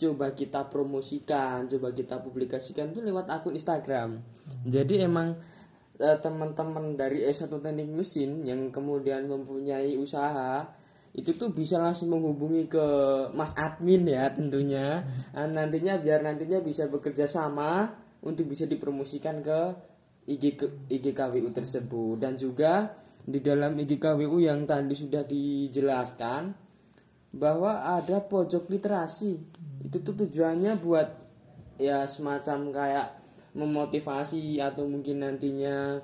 coba 0.00 0.32
kita 0.32 0.72
promosikan, 0.72 1.68
coba 1.68 1.92
kita 1.92 2.16
publikasikan 2.24 2.96
tuh 2.96 3.04
lewat 3.04 3.28
akun 3.28 3.52
Instagram. 3.52 4.24
Jadi 4.64 5.04
emang 5.04 5.36
eh, 6.00 6.16
teman-teman 6.16 6.96
dari 6.96 7.28
S1 7.28 7.52
teknik 7.52 7.92
mesin 7.92 8.48
yang 8.48 8.72
kemudian 8.72 9.28
mempunyai 9.28 10.00
usaha 10.00 10.64
itu 11.14 11.30
tuh 11.38 11.54
bisa 11.54 11.78
langsung 11.78 12.10
menghubungi 12.10 12.66
ke 12.66 12.86
Mas 13.36 13.54
Admin 13.54 14.02
ya 14.02 14.32
tentunya. 14.34 15.06
Nah, 15.30 15.46
nantinya 15.46 16.00
biar 16.00 16.26
nantinya 16.26 16.58
bisa 16.58 16.90
bekerja 16.90 17.30
sama 17.30 17.86
untuk 18.24 18.50
bisa 18.50 18.66
dipromosikan 18.66 19.38
ke 19.38 19.60
IG 20.26 20.58
ke- 20.58 20.74
IGKWU 20.90 21.54
tersebut. 21.54 22.18
Dan 22.18 22.34
juga 22.34 23.03
di 23.24 23.40
dalam 23.40 23.72
IGKWU 23.80 24.36
yang 24.44 24.68
tadi 24.68 24.92
sudah 24.92 25.24
dijelaskan 25.24 26.52
bahwa 27.32 27.82
ada 27.96 28.20
pojok 28.20 28.68
literasi. 28.68 29.40
Itu 29.80 30.04
tuh 30.04 30.14
tujuannya 30.24 30.76
buat 30.84 31.08
ya 31.80 32.06
semacam 32.06 32.70
kayak 32.70 33.08
memotivasi 33.56 34.60
atau 34.60 34.86
mungkin 34.86 35.24
nantinya 35.24 35.98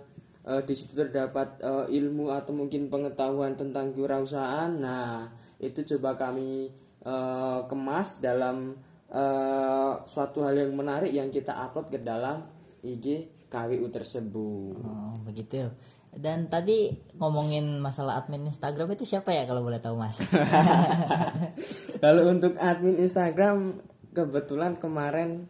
eh, 0.49 0.63
di 0.65 0.75
situ 0.75 0.97
terdapat 0.97 1.61
eh, 1.61 1.87
ilmu 2.01 2.33
atau 2.33 2.57
mungkin 2.57 2.89
pengetahuan 2.89 3.55
tentang 3.55 3.93
kewirausahaan. 3.93 4.73
Nah 4.81 5.29
itu 5.61 5.85
coba 5.97 6.17
kami 6.17 6.73
eh, 7.05 7.61
kemas 7.69 8.25
dalam 8.25 8.75
eh, 9.13 9.93
suatu 10.09 10.41
hal 10.41 10.57
yang 10.57 10.73
menarik 10.73 11.13
yang 11.13 11.29
kita 11.29 11.53
upload 11.53 11.93
ke 11.93 12.01
dalam 12.01 12.49
IG 12.81 13.29
KWU 13.53 13.93
tersebut. 13.93 14.81
Oh 14.81 15.15
begitu 15.23 15.69
dan 16.11 16.51
tadi 16.51 16.91
ngomongin 17.17 17.79
masalah 17.79 18.19
admin 18.19 18.51
Instagram 18.51 18.99
itu 18.99 19.07
siapa 19.07 19.31
ya 19.31 19.47
kalau 19.47 19.63
boleh 19.63 19.79
tahu 19.79 19.95
mas 19.95 20.19
Kalau 22.03 22.23
untuk 22.33 22.57
admin 22.59 22.99
Instagram 22.99 23.79
kebetulan 24.11 24.75
kemarin 24.81 25.47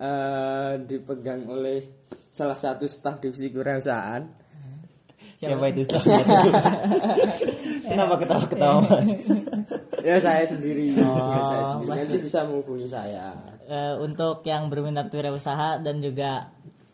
eh, 0.00 0.72
dipegang 0.82 1.46
oleh 1.46 1.84
salah 2.28 2.58
satu 2.58 2.86
staf 2.86 3.22
divisi 3.22 3.52
kewirausahaan. 3.52 4.26
siapa 5.38 5.70
itu 5.70 5.82
staffnya? 5.86 6.18
kenapa 7.86 8.14
ketawa-ketawa 8.18 8.78
Mas 8.82 9.12
Ya 9.98 10.16
saya 10.18 10.46
sendiri, 10.46 10.94
Oh, 11.04 11.18
saya 11.46 11.64
sendiri. 11.74 11.90
Nanti 11.90 12.16
bisa 12.22 12.46
menghubungi 12.46 12.86
saya. 12.88 13.34
Eh, 13.68 13.94
untuk 14.00 14.40
yang 14.46 14.70
berminat 14.72 15.12
wirausaha 15.12 15.82
dan 15.84 16.00
juga 16.00 16.48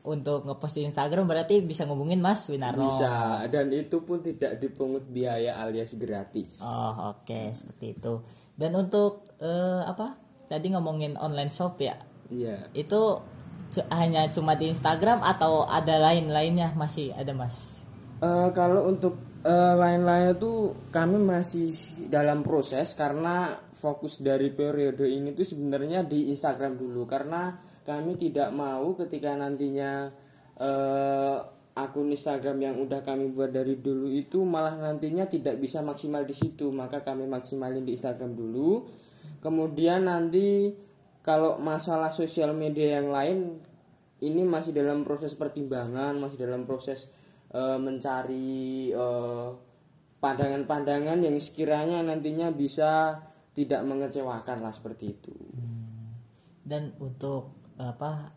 untuk 0.04 0.44
ngepost 0.44 0.76
di 0.76 0.84
Instagram 0.84 1.24
berarti 1.24 1.64
bisa 1.64 1.88
ngubungin 1.88 2.20
Mas 2.20 2.44
Winarno. 2.44 2.92
Bisa 2.92 3.40
dan 3.48 3.72
itu 3.72 4.04
pun 4.04 4.20
tidak 4.20 4.60
dipungut 4.60 5.08
biaya 5.08 5.56
alias 5.64 5.96
gratis. 5.96 6.60
Oh 6.60 7.16
oke 7.16 7.56
seperti 7.56 7.96
itu. 7.96 8.20
Dan 8.52 8.76
untuk 8.76 9.24
eh, 9.40 9.82
apa? 9.82 10.20
Tadi 10.44 10.76
ngomongin 10.76 11.16
online 11.16 11.48
shop 11.48 11.80
ya. 11.80 11.96
Iya. 12.28 12.68
Itu 12.76 13.24
cu- 13.72 13.88
hanya 13.88 14.28
cuma 14.28 14.54
di 14.60 14.68
Instagram 14.68 15.24
atau 15.24 15.64
ada 15.64 15.96
lain-lainnya 15.96 16.76
masih 16.76 17.16
ada 17.16 17.32
Mas? 17.32 17.80
Eh, 18.20 18.48
kalau 18.52 18.84
untuk 18.92 19.16
eh, 19.40 19.74
lain-lain 19.74 20.36
itu 20.36 20.76
kami 20.92 21.16
masih 21.16 21.72
dalam 22.12 22.44
proses 22.44 22.92
karena 22.92 23.56
fokus 23.72 24.20
dari 24.20 24.52
periode 24.52 25.08
ini 25.08 25.32
tuh 25.32 25.48
sebenarnya 25.48 26.04
di 26.04 26.28
Instagram 26.28 26.76
dulu 26.76 27.08
karena 27.08 27.56
kami 27.84 28.16
tidak 28.16 28.48
mau 28.50 28.96
ketika 28.96 29.36
nantinya 29.36 30.08
eh, 30.56 31.36
akun 31.74 32.08
Instagram 32.08 32.58
yang 32.64 32.76
udah 32.80 33.04
kami 33.04 33.34
buat 33.34 33.52
dari 33.52 33.76
dulu 33.76 34.08
itu 34.08 34.40
malah 34.46 34.78
nantinya 34.78 35.28
tidak 35.28 35.60
bisa 35.60 35.84
maksimal 35.84 36.24
di 36.24 36.32
situ. 36.32 36.72
Maka 36.72 37.04
kami 37.04 37.28
maksimalin 37.28 37.84
di 37.84 37.92
Instagram 37.92 38.32
dulu. 38.32 38.88
Kemudian 39.44 40.08
nanti 40.08 40.72
kalau 41.20 41.60
masalah 41.60 42.08
sosial 42.08 42.56
media 42.56 43.00
yang 43.00 43.12
lain 43.12 43.60
ini 44.24 44.40
masih 44.44 44.72
dalam 44.72 45.04
proses 45.04 45.36
pertimbangan 45.36 46.16
masih 46.16 46.40
dalam 46.40 46.64
proses 46.64 47.12
eh, 47.52 47.76
mencari 47.76 48.88
eh, 48.88 49.48
pandangan-pandangan 50.24 51.20
yang 51.20 51.36
sekiranya 51.36 52.00
nantinya 52.00 52.48
bisa 52.48 53.20
tidak 53.52 53.84
mengecewakan 53.84 54.64
lah 54.64 54.72
seperti 54.72 55.04
itu. 55.12 55.36
Dan 56.64 56.96
untuk 56.96 57.63
apa? 57.78 58.32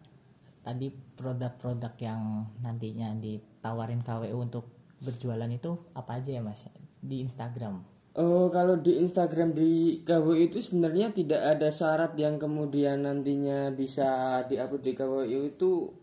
Tadi 0.64 0.92
produk-produk 0.92 1.94
yang 2.04 2.22
nantinya 2.60 3.16
ditawarin 3.16 4.04
KWU 4.04 4.38
untuk 4.38 4.68
berjualan 5.00 5.48
itu 5.48 5.78
apa 5.94 6.20
aja 6.20 6.36
ya 6.36 6.42
Mas? 6.44 6.68
Di 7.00 7.24
Instagram. 7.24 7.98
Oh, 8.18 8.50
kalau 8.50 8.82
di 8.82 8.98
Instagram 8.98 9.54
di 9.54 10.02
KWU 10.02 10.50
itu 10.50 10.58
sebenarnya 10.58 11.14
tidak 11.14 11.38
ada 11.38 11.70
syarat 11.70 12.18
yang 12.18 12.42
kemudian 12.42 13.06
nantinya 13.06 13.70
bisa 13.70 14.42
diupload 14.50 14.82
di 14.82 14.94
KWU 14.98 15.42
itu 15.54 15.94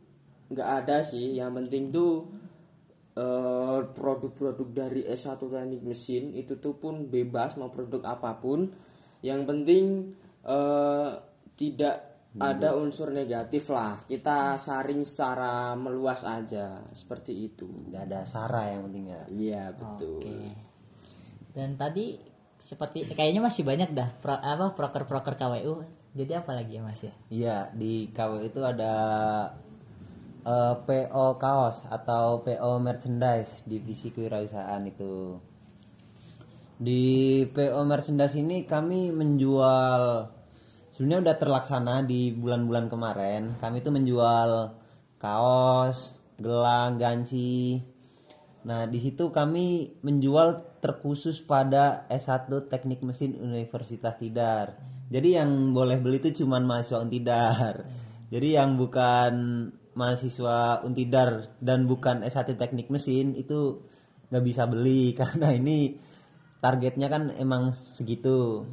nggak 0.54 0.68
ada 0.86 1.02
sih. 1.02 1.34
Yang 1.34 1.50
penting 1.58 1.84
tuh 1.90 2.30
eh, 3.18 3.78
produk-produk 3.98 4.68
dari 4.70 5.02
S1 5.10 5.42
Teknik 5.42 5.82
Mesin 5.82 6.30
itu 6.38 6.54
tuh 6.62 6.78
pun 6.78 7.10
bebas 7.10 7.58
mau 7.58 7.74
produk 7.74 8.06
apa 8.06 8.38
pun. 8.38 8.70
Yang 9.18 9.40
penting 9.50 9.84
eh, 10.46 11.10
tidak 11.58 12.13
ada 12.34 12.74
unsur 12.74 13.14
negatif 13.14 13.70
lah. 13.70 14.02
Kita 14.10 14.58
saring 14.58 15.06
secara 15.06 15.78
meluas 15.78 16.26
aja 16.26 16.82
seperti 16.90 17.46
itu. 17.46 17.66
nggak 17.66 18.10
ada 18.10 18.20
Sarah 18.26 18.74
yang 18.74 18.90
penting 18.90 19.04
ya 19.06 19.22
Iya 19.30 19.64
betul. 19.70 20.18
Oke. 20.18 20.38
Dan 21.54 21.78
tadi 21.78 22.18
seperti 22.58 23.06
kayaknya 23.14 23.44
masih 23.44 23.62
banyak 23.62 23.94
dah 23.94 24.08
pro, 24.18 24.34
apa 24.34 24.74
proker-proker 24.74 25.38
KWU. 25.38 25.74
Jadi 26.14 26.32
apa 26.34 26.50
lagi 26.54 26.78
ya 26.78 26.82
Mas 26.82 27.02
ya? 27.02 27.14
Iya, 27.30 27.56
di 27.74 28.10
KW 28.10 28.46
itu 28.46 28.62
ada 28.62 28.94
eh, 30.42 30.74
PO 30.82 31.26
kaos 31.38 31.86
atau 31.86 32.42
PO 32.42 32.70
merchandise 32.82 33.62
divisi 33.66 34.10
kewirausahaan 34.10 34.82
itu. 34.86 35.38
Di 36.74 37.46
PO 37.46 37.78
merchandise 37.86 38.34
ini 38.34 38.66
kami 38.66 39.14
menjual 39.14 40.33
sebenarnya 40.94 41.26
udah 41.26 41.36
terlaksana 41.42 41.94
di 42.06 42.30
bulan-bulan 42.30 42.86
kemarin. 42.86 43.58
Kami 43.58 43.82
itu 43.82 43.90
menjual 43.90 44.70
kaos, 45.18 46.22
gelang, 46.38 46.94
ganci. 47.02 47.82
Nah, 48.64 48.86
di 48.86 49.02
situ 49.02 49.34
kami 49.34 49.98
menjual 50.06 50.78
terkhusus 50.78 51.42
pada 51.42 52.06
S1 52.06 52.70
Teknik 52.70 53.02
Mesin 53.02 53.34
Universitas 53.34 54.14
Tidar. 54.22 54.78
Jadi 55.10 55.36
yang 55.36 55.74
boleh 55.74 55.98
beli 55.98 56.22
itu 56.22 56.46
cuman 56.46 56.62
mahasiswa 56.62 57.02
Untidar. 57.02 57.74
Jadi 58.30 58.48
yang 58.54 58.78
bukan 58.78 59.34
mahasiswa 59.98 60.80
Untidar 60.86 61.58
dan 61.58 61.90
bukan 61.90 62.22
S1 62.22 62.54
Teknik 62.54 62.88
Mesin 62.88 63.34
itu 63.34 63.82
nggak 64.30 64.44
bisa 64.46 64.64
beli 64.70 65.12
karena 65.18 65.50
ini 65.50 65.98
targetnya 66.62 67.10
kan 67.10 67.34
emang 67.34 67.74
segitu. 67.74 68.64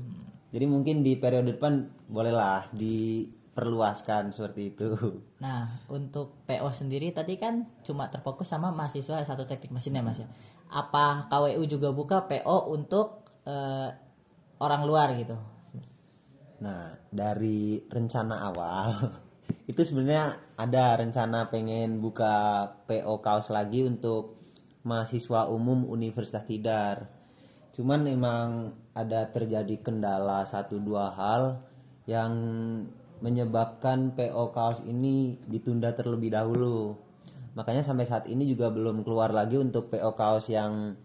Jadi 0.51 0.65
mungkin 0.67 0.99
di 0.99 1.15
periode 1.15 1.55
depan 1.55 1.87
bolehlah 2.11 2.67
diperluaskan 2.75 4.35
seperti 4.35 4.75
itu. 4.75 4.91
Nah, 5.39 5.79
untuk 5.87 6.43
PO 6.43 6.69
sendiri 6.75 7.15
tadi 7.15 7.39
kan 7.39 7.65
cuma 7.87 8.11
terfokus 8.11 8.51
sama 8.51 8.69
mahasiswa 8.69 9.23
satu 9.23 9.47
teknik 9.47 9.71
mesin 9.71 9.95
ya 9.95 10.03
Mas 10.03 10.19
ya. 10.19 10.27
Apa 10.71 11.31
KWU 11.31 11.63
juga 11.67 11.95
buka 11.95 12.27
PO 12.27 12.67
untuk 12.67 13.23
eh, 13.47 13.89
orang 14.59 14.81
luar 14.83 15.15
gitu? 15.15 15.39
Nah, 16.61 16.93
dari 17.09 17.81
rencana 17.89 18.45
awal 18.45 18.93
itu 19.71 19.81
sebenarnya 19.81 20.37
ada 20.59 20.99
rencana 20.99 21.49
pengen 21.49 21.97
buka 21.97 22.67
PO 22.85 23.23
kaos 23.23 23.49
lagi 23.49 23.81
untuk 23.81 24.37
mahasiswa 24.85 25.49
umum 25.49 25.89
Universitas 25.89 26.45
Tidar. 26.45 27.20
Cuman 27.71 28.03
emang 28.07 28.75
ada 28.91 29.27
terjadi 29.31 29.79
kendala 29.79 30.43
satu 30.43 30.79
dua 30.79 31.11
hal 31.15 31.63
yang 32.03 32.33
menyebabkan 33.21 34.11
PO 34.17 34.51
kaos 34.51 34.81
ini 34.83 35.37
ditunda 35.47 35.93
terlebih 35.93 36.33
dahulu. 36.33 36.97
Makanya 37.53 37.85
sampai 37.85 38.09
saat 38.09 38.25
ini 38.27 38.47
juga 38.49 38.73
belum 38.73 39.05
keluar 39.05 39.31
lagi 39.31 39.55
untuk 39.55 39.93
PO 39.93 40.11
kaos 40.17 40.49
yang 40.49 40.97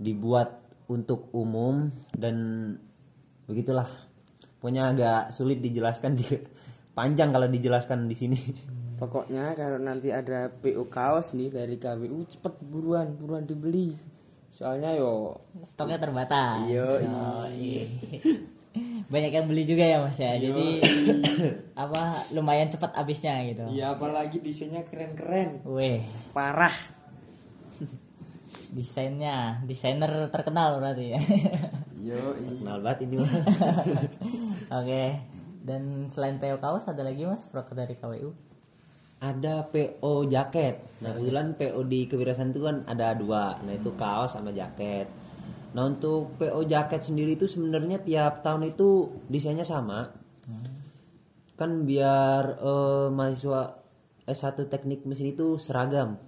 dibuat 0.00 0.58
untuk 0.90 1.30
umum 1.36 1.92
dan 2.16 2.36
begitulah. 3.46 3.86
Pokoknya 4.58 4.94
agak 4.94 5.22
sulit 5.34 5.58
dijelaskan 5.62 6.18
juga. 6.18 6.38
Panjang 6.98 7.30
kalau 7.30 7.48
dijelaskan 7.48 8.10
di 8.10 8.16
sini. 8.16 8.40
Pokoknya 8.96 9.58
kalau 9.58 9.82
nanti 9.82 10.14
ada 10.14 10.46
PO 10.48 10.86
kaos 10.86 11.34
nih 11.34 11.50
dari 11.50 11.76
KWU 11.76 12.26
cepet 12.30 12.54
buruan 12.62 13.18
buruan 13.18 13.42
dibeli. 13.42 14.11
Soalnya 14.52 14.92
yo 14.92 15.32
Stoknya 15.64 15.96
terbatas. 15.96 16.68
Yoi. 16.68 17.08
Yoi. 17.08 17.88
Banyak 19.12 19.32
yang 19.32 19.46
beli 19.48 19.64
juga 19.64 19.84
ya 19.84 20.00
Mas 20.00 20.20
ya. 20.20 20.36
Jadi 20.36 20.80
apa 21.82 22.20
lumayan 22.36 22.68
cepat 22.68 22.92
habisnya 22.92 23.40
gitu. 23.48 23.64
Iya 23.68 23.96
apalagi 23.96 24.44
desainnya 24.44 24.84
keren-keren. 24.84 25.64
Weh, 25.64 26.04
Parah. 26.36 26.76
desainnya 28.72 29.60
desainer 29.68 30.08
terkenal 30.32 30.80
berarti 30.80 31.04
ya. 31.16 31.20
Yo, 32.02 32.32
Kenal 32.60 32.80
banget 32.80 33.04
ini. 33.08 33.16
Oke. 34.80 35.04
Dan 35.62 36.08
selain 36.08 36.40
PO 36.40 36.58
kaos 36.58 36.88
ada 36.88 37.04
lagi 37.04 37.22
Mas 37.22 37.46
proker 37.46 37.76
dari 37.76 37.94
KWU? 37.94 38.51
Ada 39.22 39.70
PO 39.70 40.26
jaket. 40.26 40.82
Nah 41.06 41.14
kebetulan 41.14 41.54
PO 41.54 41.80
di 41.86 42.10
kewirausahaan 42.10 42.50
itu 42.50 42.66
kan 42.66 42.82
ada 42.90 43.14
dua. 43.14 43.54
Nah 43.62 43.70
itu 43.70 43.94
kaos 43.94 44.34
sama 44.34 44.50
jaket. 44.50 45.06
Nah 45.78 45.86
untuk 45.86 46.34
PO 46.42 46.66
jaket 46.66 47.06
sendiri 47.06 47.38
itu 47.38 47.46
sebenarnya 47.46 48.02
tiap 48.02 48.42
tahun 48.42 48.74
itu 48.74 49.14
desainnya 49.30 49.62
sama. 49.62 50.10
Kan 51.54 51.86
biar 51.86 52.58
eh, 52.58 53.08
mahasiswa 53.14 53.78
S1 54.26 54.66
teknik 54.66 55.06
mesin 55.06 55.30
itu 55.30 55.54
seragam. 55.54 56.18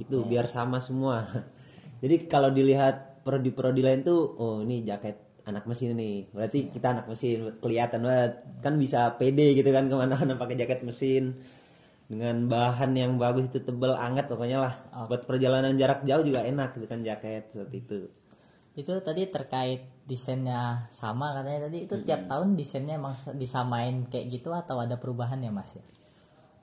Itu 0.00 0.24
biar 0.24 0.48
sama 0.48 0.80
semua. 0.80 1.28
Jadi 2.02 2.24
kalau 2.24 2.48
dilihat 2.48 3.20
prodi-prodi 3.20 3.80
lain 3.84 4.00
tuh, 4.04 4.32
oh 4.36 4.56
ini 4.64 4.80
jaket 4.80 5.44
anak 5.44 5.68
mesin 5.68 5.92
nih. 5.92 6.32
Berarti 6.32 6.72
kita 6.72 6.96
anak 6.96 7.06
mesin 7.06 7.52
kelihatan 7.60 8.00
banget. 8.00 8.32
Kan 8.64 8.80
bisa 8.80 9.12
pede 9.20 9.52
gitu 9.52 9.68
kan 9.68 9.92
ke 9.92 9.94
mana-mana 9.94 10.40
pakai 10.40 10.56
jaket 10.56 10.80
mesin 10.88 11.36
dengan 12.14 12.46
bahan 12.46 12.94
yang 12.94 13.18
bagus 13.18 13.50
itu 13.50 13.58
tebel 13.60 13.98
anget 13.98 14.30
pokoknya 14.30 14.58
lah. 14.62 14.74
Buat 15.10 15.26
perjalanan 15.26 15.74
jarak 15.74 16.06
jauh 16.06 16.22
juga 16.22 16.46
enak 16.46 16.78
gitu 16.78 16.86
kan 16.86 17.02
jaket 17.02 17.50
seperti 17.50 17.76
itu. 17.82 17.98
Itu 18.74 18.92
tadi 19.02 19.26
terkait 19.26 20.06
desainnya 20.06 20.86
sama 20.94 21.34
katanya 21.34 21.66
tadi. 21.66 21.90
Itu 21.90 21.98
tiap 22.06 22.30
tahun 22.30 22.54
desainnya 22.54 22.96
emang 22.96 23.14
disamain 23.34 24.06
kayak 24.06 24.26
gitu 24.30 24.54
atau 24.54 24.78
ada 24.78 24.94
perubahan 24.94 25.42
ya 25.42 25.50
Mas 25.50 25.78
ya? 25.78 25.84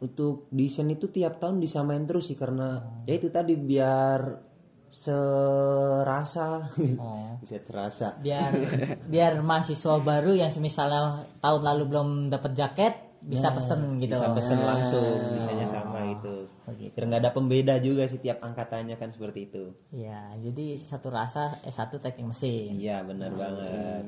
untuk 0.02 0.50
desain 0.50 0.90
itu 0.90 1.14
tiap 1.14 1.38
tahun 1.38 1.62
disamain 1.62 2.02
terus 2.10 2.34
sih 2.34 2.38
karena 2.38 2.98
ya 3.06 3.14
itu 3.22 3.30
tadi 3.30 3.54
biar 3.54 4.50
serasa. 4.92 6.68
Oh. 6.98 7.38
bisa 7.42 7.62
terasa. 7.62 8.18
Biar 8.18 8.50
biar 9.14 9.40
mahasiswa 9.46 10.02
baru 10.02 10.36
yang 10.36 10.52
misalnya 10.60 11.22
tahun 11.40 11.62
lalu 11.62 11.84
belum 11.88 12.10
dapat 12.34 12.52
jaket 12.58 12.94
bisa 13.22 13.54
pesen 13.54 14.02
gitu. 14.02 14.18
bisa 14.18 14.34
pesen 14.34 14.60
langsung 14.60 15.38
desainnya 15.38 15.70
sama 15.70 16.02
itu 16.10 16.50
biar 16.92 17.04
nggak 17.06 17.22
ada 17.22 17.32
pembeda 17.32 17.78
juga 17.78 18.10
sih 18.10 18.18
tiap 18.18 18.42
angkatannya 18.42 18.98
kan 18.98 19.14
seperti 19.14 19.46
itu 19.52 19.64
Ya, 19.94 20.34
jadi 20.42 20.80
satu 20.82 21.14
rasa 21.14 21.54
S1 21.62 22.02
teknik 22.02 22.34
mesin. 22.34 22.74
iya 22.74 23.06
benar 23.06 23.30
banget 23.34 24.06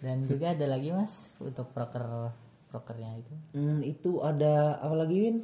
Dan 0.00 0.24
juga 0.24 0.56
ada 0.56 0.64
lagi 0.64 0.96
Mas 0.96 1.28
untuk 1.36 1.76
proker 1.76 2.32
prokernya 2.72 3.20
itu. 3.20 3.34
Hmm, 3.52 3.84
itu 3.84 4.24
ada 4.24 4.80
apa 4.80 4.96
lagi 4.96 5.16
Win 5.20 5.36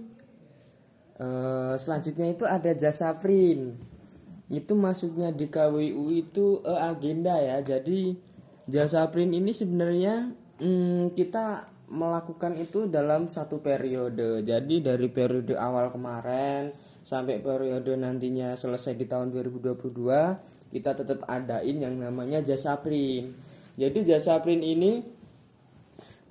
Eh, 1.16 1.74
selanjutnya 1.80 2.28
itu 2.28 2.44
ada 2.44 2.70
jasa 2.76 3.16
print. 3.16 3.72
Itu 4.52 4.76
masuknya 4.76 5.32
di 5.32 5.48
KWU 5.48 6.12
itu 6.12 6.60
eh, 6.60 6.80
agenda 6.80 7.40
ya. 7.40 7.64
Jadi 7.64 8.12
jasa 8.68 9.08
print 9.08 9.32
ini 9.32 9.52
sebenarnya 9.56 10.28
hmm, 10.60 11.16
kita 11.16 11.72
melakukan 11.86 12.58
itu 12.58 12.90
dalam 12.90 13.30
satu 13.30 13.62
periode. 13.62 14.42
Jadi 14.42 14.82
dari 14.82 15.06
periode 15.06 15.54
awal 15.54 15.94
kemarin 15.94 16.74
sampai 17.06 17.38
periode 17.38 17.94
nantinya 17.94 18.58
selesai 18.58 18.98
di 18.98 19.06
tahun 19.06 19.30
2022 19.30 20.74
kita 20.74 20.98
tetap 20.98 21.22
adain 21.30 21.78
yang 21.78 21.94
namanya 21.94 22.42
jasa 22.42 22.74
print. 22.82 23.30
Jadi 23.78 23.98
jasa 24.02 24.42
print 24.42 24.64
ini 24.66 24.92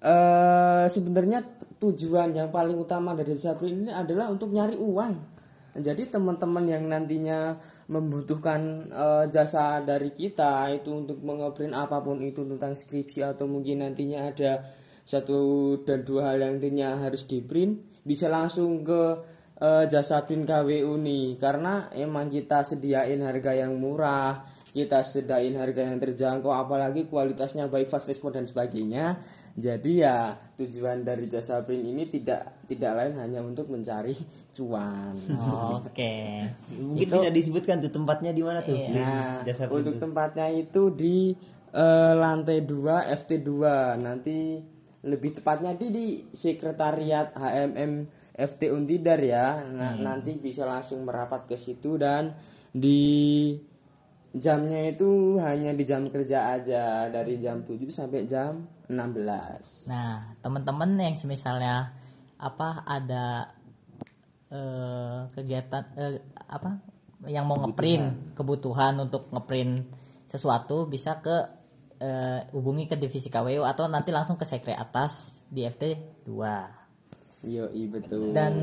eh 0.05 0.85
sebenarnya 0.91 1.41
tujuan 1.79 2.35
yang 2.35 2.51
paling 2.51 2.75
utama 2.75 3.15
dari 3.15 3.33
jasa 3.39 3.55
print 3.55 3.87
ini 3.87 3.91
adalah 3.95 4.27
untuk 4.27 4.51
nyari 4.51 4.75
uang. 4.75 5.15
Jadi 5.75 6.07
teman-teman 6.07 6.67
yang 6.67 6.83
nantinya 6.87 7.55
membutuhkan 7.87 8.91
eh, 8.91 9.25
jasa 9.31 9.79
dari 9.87 10.11
kita 10.11 10.67
itu 10.75 10.91
untuk 10.91 11.23
mengeprint 11.23 11.71
apa 11.71 12.03
pun 12.03 12.19
itu 12.19 12.43
tentang 12.43 12.75
skripsi 12.75 13.23
atau 13.23 13.47
mungkin 13.47 13.87
nantinya 13.87 14.35
ada 14.35 14.65
satu 15.05 15.39
dan 15.85 16.01
dua 16.01 16.33
hal 16.33 16.41
yang 16.41 16.57
nantinya 16.57 16.97
harus 16.97 17.29
di 17.29 17.39
print 17.45 18.01
bisa 18.01 18.25
langsung 18.25 18.81
ke 18.81 19.01
eh, 19.61 19.85
jasa 19.85 20.25
print 20.25 20.49
KWU 20.49 20.97
nih. 20.97 21.37
Karena 21.37 21.93
emang 21.93 22.33
kita 22.33 22.65
sediain 22.65 23.21
harga 23.21 23.53
yang 23.53 23.77
murah 23.77 24.55
kita 24.75 25.07
sediain 25.07 25.55
harga 25.55 25.87
yang 25.87 26.03
terjangkau 26.03 26.51
apalagi 26.51 27.07
kualitasnya 27.07 27.71
baik 27.71 27.87
fast 27.87 28.11
respon 28.11 28.35
dan 28.35 28.43
sebagainya. 28.43 29.15
Jadi 29.55 30.03
ya 30.03 30.35
tujuan 30.59 31.07
dari 31.07 31.31
jasa 31.31 31.63
print 31.63 31.95
ini 31.95 32.11
tidak 32.11 32.67
tidak 32.67 32.91
lain 32.91 33.15
hanya 33.23 33.39
untuk 33.39 33.71
mencari 33.71 34.11
cuan. 34.51 35.15
Oke. 35.79 36.43
mungkin 36.75 37.07
bisa 37.07 37.31
disebutkan 37.31 37.79
tuh 37.79 37.95
tempatnya 37.95 38.35
di 38.35 38.43
mana 38.43 38.59
tuh? 38.59 38.75
Nah, 38.75 39.47
jasa 39.47 39.71
untuk 39.71 39.95
tempatnya 39.95 40.51
itu 40.51 40.91
di 40.91 41.31
eh, 41.71 42.13
lantai 42.19 42.67
2 42.67 43.15
FT2. 43.15 43.51
Nanti 44.03 44.59
lebih 45.05 45.37
tepatnya 45.37 45.77
di 45.77 45.87
di 45.93 46.07
sekretariat 46.33 47.37
HMM 47.37 47.93
FT 48.35 48.73
Untidar 48.73 49.21
ya. 49.21 49.61
Nah, 49.63 49.95
nanti 49.95 50.35
bisa 50.35 50.67
langsung 50.67 51.05
merapat 51.05 51.47
ke 51.47 51.55
situ 51.55 51.95
dan 51.95 52.35
di 52.75 53.53
jamnya 54.35 54.91
itu 54.91 55.39
hanya 55.39 55.71
di 55.71 55.83
jam 55.87 56.03
kerja 56.11 56.59
aja 56.59 57.07
dari 57.07 57.39
jam 57.39 57.63
7 57.63 57.87
sampai 57.87 58.27
jam 58.27 58.67
16. 58.91 59.87
Nah, 59.87 60.35
teman-teman 60.43 60.99
yang 60.99 61.15
misalnya 61.23 61.95
apa 62.35 62.83
ada 62.83 63.55
eh, 64.51 65.19
kegiatan 65.31 65.83
eh, 65.95 66.19
apa 66.51 66.83
yang 67.31 67.47
mau 67.47 67.55
ngeprint 67.63 68.35
kebutuhan 68.35 68.99
untuk 68.99 69.31
ngeprint 69.31 69.87
sesuatu 70.27 70.91
bisa 70.91 71.23
ke 71.23 71.64
eh, 71.97 72.41
hubungi 72.51 72.85
ke 72.85 72.95
divisi 72.95 73.27
KWU 73.27 73.63
atau 73.63 73.87
nanti 73.87 74.09
langsung 74.09 74.35
ke 74.35 74.43
sekre 74.43 74.71
atas 74.71 75.43
di 75.47 75.63
FT 75.63 75.83
2. 76.27 77.45
Yoi 77.45 77.83
betul. 77.87 78.33
dan 78.33 78.53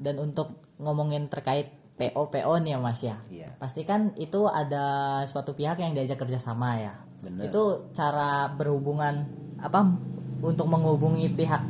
dan 0.00 0.16
untuk 0.16 0.64
ngomongin 0.80 1.28
terkait 1.28 1.68
PO 2.00 2.32
PO 2.32 2.52
nih 2.64 2.72
ya 2.72 2.78
Mas 2.80 3.00
ya. 3.04 3.16
Iya. 3.28 3.52
Pasti 3.60 3.84
kan 3.84 4.16
itu 4.16 4.48
ada 4.48 5.20
suatu 5.28 5.52
pihak 5.52 5.76
yang 5.76 5.92
diajak 5.92 6.16
kerjasama 6.16 6.80
ya. 6.80 6.94
Benar. 7.20 7.52
Itu 7.52 7.92
cara 7.92 8.48
berhubungan 8.48 9.28
apa 9.60 9.84
untuk 10.40 10.64
menghubungi 10.64 11.28
pihak 11.30 11.60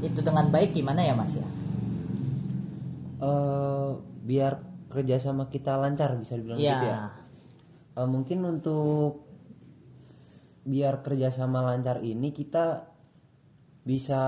itu 0.00 0.22
dengan 0.22 0.46
baik 0.48 0.70
gimana 0.70 1.02
ya 1.02 1.18
Mas 1.18 1.34
ya? 1.34 1.48
eh 3.20 3.90
biar 4.24 4.52
kerjasama 4.88 5.46
kita 5.46 5.76
lancar 5.76 6.16
bisa 6.16 6.34
dibilang 6.38 6.56
Iya. 6.56 6.72
gitu 6.72 6.86
ya. 6.88 7.00
Eh, 8.00 8.08
mungkin 8.08 8.38
untuk 8.46 9.29
biar 10.64 11.00
kerjasama 11.00 11.64
lancar 11.64 12.04
ini 12.04 12.30
kita 12.30 12.90
bisa 13.84 14.22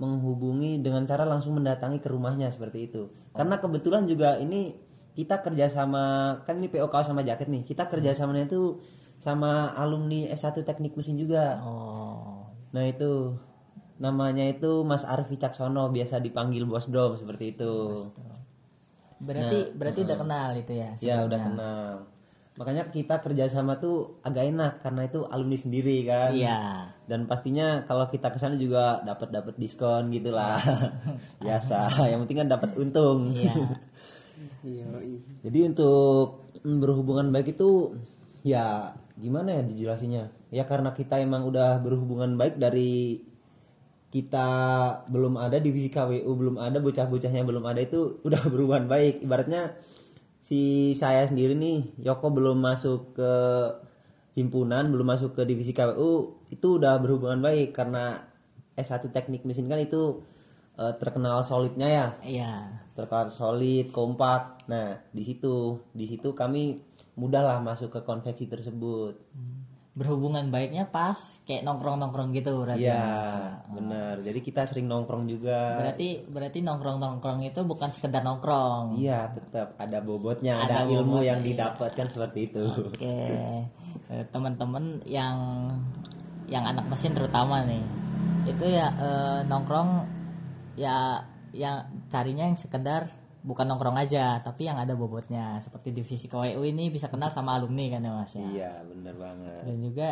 menghubungi 0.00 0.80
dengan 0.80 1.04
cara 1.04 1.28
langsung 1.28 1.60
mendatangi 1.60 2.00
ke 2.00 2.08
rumahnya 2.08 2.48
seperti 2.48 2.88
itu. 2.88 3.12
Karena 3.36 3.60
kebetulan 3.60 4.08
juga 4.08 4.40
ini 4.40 4.72
kita 5.12 5.44
kerjasama 5.44 6.38
kan 6.48 6.56
ini 6.56 6.72
PO 6.72 6.88
kaos 6.88 7.10
sama 7.10 7.20
jaket 7.20 7.52
nih. 7.52 7.68
Kita 7.68 7.90
kerjasamanya 7.90 8.48
itu 8.48 8.80
sama 9.20 9.76
alumni 9.76 10.32
S1 10.32 10.64
teknik 10.64 10.96
mesin 10.96 11.20
juga. 11.20 11.60
Oh. 11.60 12.48
Nah 12.72 12.88
itu 12.88 13.36
namanya 14.00 14.48
itu 14.48 14.80
Mas 14.88 15.04
Arif 15.04 15.28
Wicaksono 15.28 15.92
biasa 15.92 16.24
dipanggil 16.24 16.64
Bos 16.64 16.88
Dom 16.88 17.20
seperti 17.20 17.52
itu. 17.52 18.00
Berarti 19.20 19.76
berarti 19.76 20.00
udah 20.00 20.16
kenal 20.16 20.50
itu 20.56 20.72
ya. 20.72 20.90
Ya 21.04 21.16
udah 21.28 21.38
kenal. 21.44 22.08
Makanya 22.58 22.90
kita 22.90 23.22
kerjasama 23.22 23.78
tuh 23.78 24.20
agak 24.26 24.50
enak 24.50 24.72
karena 24.82 25.06
itu 25.06 25.24
alumni 25.30 25.56
sendiri 25.56 26.02
kan. 26.04 26.34
Iya. 26.34 26.90
Dan 27.06 27.24
pastinya 27.30 27.86
kalau 27.86 28.10
kita 28.10 28.28
ke 28.34 28.38
sana 28.42 28.58
juga 28.58 29.00
dapat 29.06 29.30
dapat 29.30 29.54
diskon 29.56 30.10
gitulah. 30.10 30.58
Biasa. 31.44 32.10
Yang 32.10 32.20
penting 32.26 32.38
kan 32.44 32.48
dapat 32.50 32.70
untung. 32.76 33.32
Iya. 33.32 33.54
Jadi 35.46 35.58
untuk 35.64 36.44
berhubungan 36.60 37.32
baik 37.32 37.56
itu 37.56 37.96
ya 38.44 38.92
gimana 39.16 39.60
ya 39.60 39.62
dijelasinnya? 39.64 40.28
Ya 40.52 40.68
karena 40.68 40.92
kita 40.92 41.16
emang 41.20 41.48
udah 41.48 41.80
berhubungan 41.80 42.36
baik 42.36 42.60
dari 42.60 43.24
kita 44.10 44.48
belum 45.06 45.38
ada 45.38 45.62
divisi 45.62 45.86
KWU 45.86 46.30
belum 46.34 46.56
ada 46.58 46.82
bocah-bocahnya 46.82 47.46
belum 47.46 47.62
ada 47.62 47.80
itu 47.80 48.18
udah 48.26 48.42
berhubungan 48.52 48.90
baik 48.90 49.22
ibaratnya 49.22 49.78
si 50.40 50.92
saya 50.96 51.28
sendiri 51.28 51.52
nih 51.52 52.00
Yoko 52.00 52.32
belum 52.32 52.58
masuk 52.58 53.14
ke 53.16 53.32
himpunan 54.34 54.88
belum 54.88 55.06
masuk 55.06 55.36
ke 55.36 55.42
divisi 55.44 55.76
KWU 55.76 56.40
itu 56.48 56.80
udah 56.80 56.96
berhubungan 56.96 57.44
baik 57.44 57.76
karena 57.76 58.24
S1 58.72 59.12
teknik 59.12 59.44
mesin 59.44 59.68
kan 59.68 59.76
itu 59.76 60.24
eh, 60.80 60.92
terkenal 60.96 61.44
solidnya 61.44 61.88
ya. 61.88 62.06
Iya. 62.24 62.52
terkenal 62.96 63.32
solid 63.32 63.92
kompak. 63.92 64.64
Nah 64.68 65.00
di 65.12 65.22
situ 65.24 65.80
di 65.92 66.04
situ 66.04 66.32
kami 66.36 66.80
mudah 67.16 67.44
lah 67.44 67.58
masuk 67.60 67.92
ke 67.92 68.00
konveksi 68.04 68.48
tersebut 68.48 69.16
Berhubungan 69.90 70.54
baiknya 70.54 70.86
pas 70.86 71.18
kayak 71.44 71.66
nongkrong-nongkrong 71.66 72.30
gitu 72.30 72.62
berarti. 72.62 72.86
Iya, 72.86 73.02
Mas. 73.02 73.74
benar. 73.74 74.14
Jadi 74.22 74.38
kita 74.38 74.62
sering 74.62 74.86
nongkrong 74.86 75.26
juga. 75.26 75.82
Berarti 75.82 76.22
berarti 76.30 76.58
nongkrong-nongkrong 76.62 77.42
itu 77.42 77.60
bukan 77.66 77.90
sekedar 77.90 78.22
nongkrong. 78.22 78.94
Iya, 78.96 79.34
tetap 79.34 79.74
ada 79.82 79.98
bobotnya, 79.98 80.62
Ada 80.62 80.86
ada, 80.86 80.94
ilmu 80.94 81.18
bobotnya, 81.18 81.28
yang 81.34 81.40
iya. 81.42 81.46
didapatkan 81.52 82.06
seperti 82.06 82.38
itu. 82.54 82.64
Oke, 82.66 83.18
Eh, 84.10 84.24
teman-teman 84.34 85.02
yang 85.06 85.38
yang 86.50 86.66
anak 86.66 86.86
mesin 86.90 87.14
terutama 87.14 87.62
nih, 87.62 87.82
itu 88.46 88.66
ya 88.66 88.90
eh, 88.94 89.40
nongkrong 89.46 90.06
ya 90.74 91.22
yang 91.50 91.82
carinya 92.06 92.46
yang 92.46 92.58
sekedar 92.58 93.10
bukan 93.40 93.64
nongkrong 93.64 93.96
aja, 93.96 94.38
tapi 94.44 94.68
yang 94.68 94.76
ada 94.76 94.92
bobotnya. 94.92 95.56
Seperti 95.58 95.92
divisi 95.96 96.28
KWU 96.28 96.60
ini 96.64 96.92
bisa 96.92 97.08
kenal 97.08 97.32
sama 97.32 97.56
alumni 97.56 97.88
kan 97.88 98.04
ya 98.04 98.12
mas 98.12 98.32
ya. 98.36 98.48
Iya, 98.48 98.72
benar 98.84 99.14
banget. 99.16 99.62
Dan 99.64 99.76
juga 99.80 100.08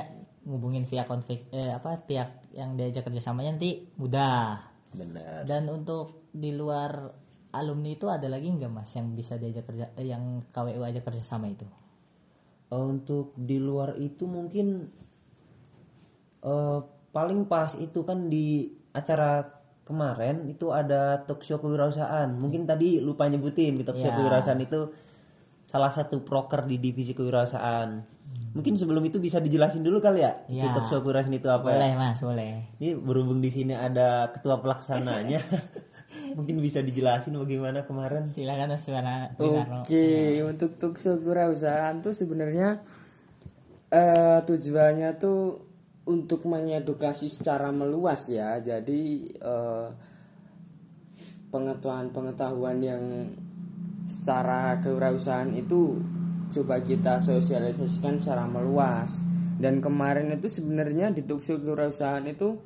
ngubungin 0.48 0.84
via 0.88 1.04
konflik 1.04 1.52
eh, 1.52 1.72
apa 1.72 2.00
pihak 2.00 2.56
yang 2.56 2.74
diajak 2.74 3.04
kerjasamanya 3.04 3.56
nanti 3.56 3.84
mudah. 4.00 4.64
Benar. 4.96 5.44
Dan 5.44 5.68
untuk 5.68 6.32
di 6.32 6.56
luar 6.56 7.12
alumni 7.52 7.96
itu 7.96 8.08
ada 8.08 8.28
lagi 8.28 8.48
nggak 8.52 8.72
mas 8.72 8.92
yang 8.96 9.12
bisa 9.12 9.36
diajak 9.36 9.68
kerja 9.68 9.92
eh, 9.96 10.08
yang 10.08 10.48
KWU 10.48 10.82
aja 10.84 11.00
kerjasama 11.04 11.52
itu? 11.52 11.68
Untuk 12.68 13.36
di 13.36 13.60
luar 13.60 13.96
itu 14.00 14.24
mungkin 14.24 14.88
eh, 16.44 16.80
paling 17.12 17.44
pas 17.44 17.76
itu 17.76 18.04
kan 18.08 18.28
di 18.32 18.72
acara 18.96 19.57
kemarin 19.88 20.44
itu 20.44 20.68
ada 20.68 21.24
talk 21.24 21.40
show 21.40 21.56
kewirausahaan. 21.56 22.28
Mungkin 22.30 22.62
tadi 22.62 23.00
lupa 23.00 23.24
nyebutin 23.24 23.74
di 23.74 23.82
talk 23.82 23.96
show 23.96 24.06
Iya. 24.06 24.14
kewirausahaan 24.14 24.60
itu 24.60 24.92
salah 25.64 25.88
satu 25.88 26.20
proker 26.20 26.64
di 26.64 26.76
divisi 26.76 27.12
kewirausahaan. 27.12 28.04
Mungkin 28.52 28.76
sebelum 28.76 29.00
itu 29.02 29.16
bisa 29.16 29.36
dijelasin 29.38 29.80
dulu 29.80 29.98
kali 29.98 30.20
ya, 30.20 30.36
di 30.44 30.60
Iya. 30.60 30.72
talk 30.72 30.84
show 30.84 31.00
kewirausahaan 31.00 31.32
itu 31.34 31.48
apa 31.48 31.64
ya? 31.66 31.76
Boleh 31.78 31.92
mas, 31.94 32.20
boleh. 32.20 32.52
Ini 32.76 32.92
berhubung 32.94 33.40
di 33.40 33.48
sini 33.48 33.72
ada 33.72 34.28
ketua 34.28 34.60
pelaksananya, 34.60 35.40
mungkin 36.36 36.58
bisa 36.58 36.80
dijelasin 36.80 37.32
bagaimana 37.34 37.84
kemarin. 37.84 38.24
Silakan 38.24 38.68
mas 38.70 38.84
Wana- 38.86 39.32
Winarno. 39.34 39.80
Oke, 39.80 40.04
untuk 40.42 40.76
tukso 40.76 41.16
kewirausahaan 41.16 42.00
tuh 42.00 42.12
sebenarnya 42.12 42.84
eh, 43.88 44.38
tujuannya 44.42 45.16
tuh 45.16 45.67
untuk 46.08 46.48
mengedukasi 46.48 47.28
secara 47.28 47.68
meluas 47.68 48.32
ya. 48.32 48.56
Jadi 48.64 49.28
eh, 49.28 49.88
pengetahuan-pengetahuan 51.52 52.78
yang 52.80 53.04
secara 54.08 54.80
kewirausahaan 54.80 55.52
itu 55.52 56.00
coba 56.48 56.80
kita 56.80 57.20
sosialisasikan 57.20 58.16
secara 58.16 58.48
meluas. 58.48 59.20
Dan 59.58 59.84
kemarin 59.84 60.32
itu 60.32 60.48
sebenarnya 60.48 61.12
di 61.12 61.26
tukso 61.28 61.60
kewirausahaan 61.60 62.24
itu 62.24 62.56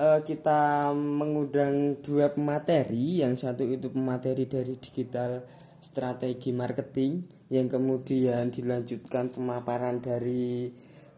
eh, 0.00 0.20
kita 0.24 0.90
mengundang 0.96 2.00
dua 2.00 2.32
pemateri, 2.32 3.20
yang 3.20 3.36
satu 3.36 3.68
itu 3.68 3.92
pemateri 3.92 4.48
dari 4.48 4.80
digital 4.80 5.44
strategi 5.82 6.54
marketing, 6.54 7.26
yang 7.52 7.68
kemudian 7.68 8.48
dilanjutkan 8.48 9.28
pemaparan 9.28 10.00
dari 10.00 10.72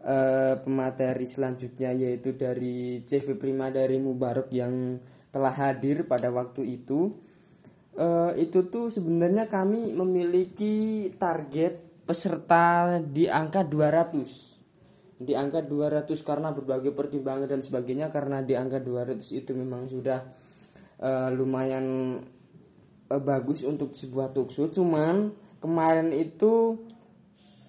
eh, 0.05 0.55
pemateri 0.61 1.25
selanjutnya 1.25 1.91
yaitu 1.97 2.37
dari 2.37 3.01
CV 3.01 3.35
Prima 3.35 3.73
dari 3.73 3.97
Mubarok 3.97 4.53
yang 4.53 5.01
telah 5.33 5.51
hadir 5.51 6.05
pada 6.05 6.29
waktu 6.29 6.77
itu. 6.77 7.17
Eh, 7.97 8.31
itu 8.45 8.69
tuh 8.69 8.93
sebenarnya 8.93 9.49
kami 9.49 9.91
memiliki 9.97 11.09
target 11.17 12.05
peserta 12.05 13.01
di 13.01 13.25
angka 13.25 13.65
200 13.65 14.55
di 15.15 15.31
angka 15.31 15.63
200 15.63 16.11
karena 16.27 16.51
berbagai 16.51 16.91
pertimbangan 16.91 17.47
dan 17.47 17.63
sebagainya 17.63 18.11
karena 18.11 18.43
di 18.43 18.51
angka 18.53 18.83
200 18.83 19.23
itu 19.31 19.51
memang 19.55 19.87
sudah 19.87 20.19
eh, 20.99 21.29
lumayan 21.31 22.19
eh, 23.07 23.21
bagus 23.23 23.63
untuk 23.63 23.95
sebuah 23.95 24.35
tuksu 24.35 24.67
cuman 24.75 25.31
kemarin 25.63 26.11
itu 26.11 26.75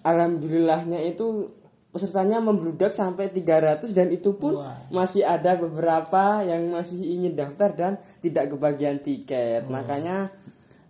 alhamdulillahnya 0.03 1.07
itu 1.07 1.55
pesertanya 1.97 2.37
membludak 2.37 2.93
sampai 2.93 3.33
300 3.33 3.89
dan 3.89 4.13
itu 4.13 4.37
pun 4.37 4.61
masih 4.93 5.25
ada 5.25 5.57
beberapa 5.57 6.45
yang 6.45 6.69
masih 6.69 7.01
ingin 7.01 7.33
daftar 7.33 7.73
dan 7.73 7.93
tidak 8.21 8.53
kebagian 8.53 9.01
tiket. 9.01 9.65
Makanya 9.65 10.29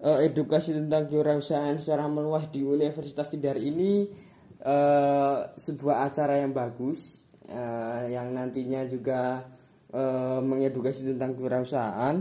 eh, 0.03 0.27
edukasi 0.27 0.75
tentang 0.75 1.07
kewirausahaan 1.07 1.79
secara 1.79 2.11
meluas 2.11 2.51
di 2.51 2.67
Universitas 2.67 3.31
Tidar 3.31 3.55
ini 3.55 4.11
eh, 4.59 5.37
sebuah 5.55 6.11
acara 6.11 6.43
yang 6.43 6.51
bagus 6.51 7.23
eh, 7.47 8.11
yang 8.11 8.35
nantinya 8.35 8.83
juga 8.83 9.47
eh, 9.95 10.39
mengedukasi 10.43 11.15
tentang 11.15 11.39
kewirausahaan. 11.39 12.19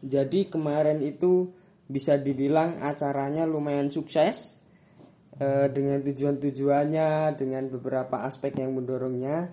Jadi 0.00 0.48
kemarin 0.48 1.04
itu 1.04 1.52
bisa 1.84 2.16
dibilang 2.16 2.80
acaranya 2.80 3.44
lumayan 3.44 3.92
sukses 3.92 4.61
eh, 5.40 5.68
dengan 5.72 6.02
tujuan-tujuannya, 6.04 7.38
dengan 7.38 7.64
beberapa 7.72 8.26
aspek 8.26 8.58
yang 8.58 8.76
mendorongnya. 8.76 9.52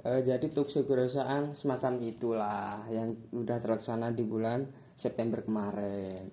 Eh, 0.00 0.24
jadi 0.24 0.48
tukso 0.48 0.88
kewirausahaan 0.88 1.52
semacam 1.52 1.92
itulah 2.08 2.88
yang 2.88 3.12
udah 3.36 3.60
terlaksana 3.60 4.08
di 4.16 4.24
bulan 4.24 4.64
September 4.96 5.44
kemarin. 5.44 6.32